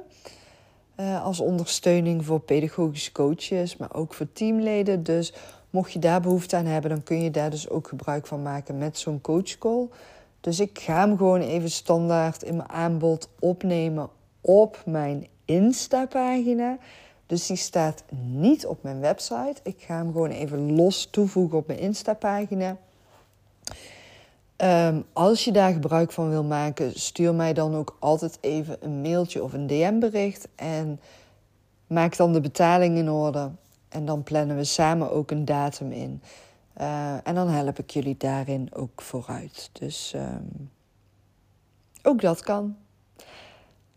als 1.24 1.40
ondersteuning 1.40 2.26
voor 2.26 2.40
pedagogische 2.40 3.12
coaches, 3.12 3.78
maar 3.78 3.94
ook 3.94 4.14
voor 4.14 4.32
teamleden. 4.34 5.04
Dus 5.04 5.34
mocht 5.70 5.92
je 5.92 6.00
daar 6.00 6.22
behoefte 6.22 6.56
aan 6.56 6.66
hebben, 6.66 6.90
dan 6.90 7.04
kun 7.04 7.22
je 7.22 7.32
daar 7.32 7.50
dus 7.50 7.70
ook 7.70 7.88
gebruik 7.88 8.28
van 8.28 8.42
maken 8.42 8.78
met 8.78 8.98
zo'n 8.98 9.22
coachcall. 9.22 9.88
Dus 10.42 10.60
ik 10.60 10.80
ga 10.80 11.00
hem 11.00 11.18
gewoon 11.18 11.42
even 11.42 11.72
standaard 11.72 12.44
in 12.44 12.56
mijn 12.56 12.70
aanbod 12.70 13.30
opnemen 13.40 14.10
op 14.42 14.82
mijn 14.86 15.28
Insta-pagina. 15.46 16.78
Dus 17.26 17.48
die 17.48 17.58
staat 17.58 18.04
niet 18.16 18.66
op 18.66 18.84
mijn 18.84 19.00
website. 19.00 19.56
Ik 19.64 19.82
ga 19.82 19.96
hem 19.98 20.12
gewoon 20.12 20.30
even 20.30 20.76
los 20.76 21.08
toevoegen 21.12 21.58
op 21.58 21.68
mijn 21.68 21.80
Insta-pagina. 21.80 22.78
Um, 24.58 25.06
als 25.14 25.44
je 25.44 25.52
daar 25.52 25.74
gebruik 25.74 26.12
van 26.12 26.30
wil 26.30 26.44
maken, 26.44 27.00
stuur 27.00 27.34
mij 27.34 27.54
dan 27.54 27.76
ook 27.76 27.98
altijd 28.00 28.38
even 28.42 28.78
een 28.80 29.02
mailtje 29.02 29.44
of 29.44 29.54
een 29.54 29.68
DM-bericht. 29.68 30.48
En 30.56 31.00
maak 31.88 32.18
dan 32.18 32.34
de 32.34 32.42
betaling 32.42 32.98
in 32.98 33.10
orde. 33.10 33.52
En 33.90 34.06
dan 34.06 34.24
plannen 34.24 34.56
we 34.56 34.64
samen 34.64 35.12
ook 35.12 35.32
een 35.32 35.46
datum 35.46 35.92
in. 35.92 36.22
Uh, 36.82 37.14
en 37.28 37.36
dan 37.36 37.48
help 37.48 37.80
ik 37.80 37.90
jullie 37.90 38.18
daarin 38.18 38.70
ook 38.74 39.02
vooruit. 39.02 39.70
Dus 39.74 40.14
um, 40.16 40.72
ook 42.04 42.22
dat 42.22 42.42
kan. 42.42 42.76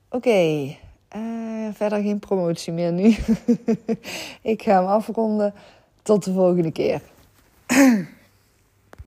Oké. 0.08 0.76
Uh, 1.16 1.68
verder 1.72 2.02
geen 2.02 2.18
promotie 2.18 2.72
meer 2.72 2.92
nu. 2.92 3.16
ik 4.52 4.62
ga 4.62 4.78
hem 4.78 4.86
afronden. 4.86 5.54
Tot 6.02 6.24
de 6.24 6.32
volgende 6.32 6.70
keer. 6.70 7.00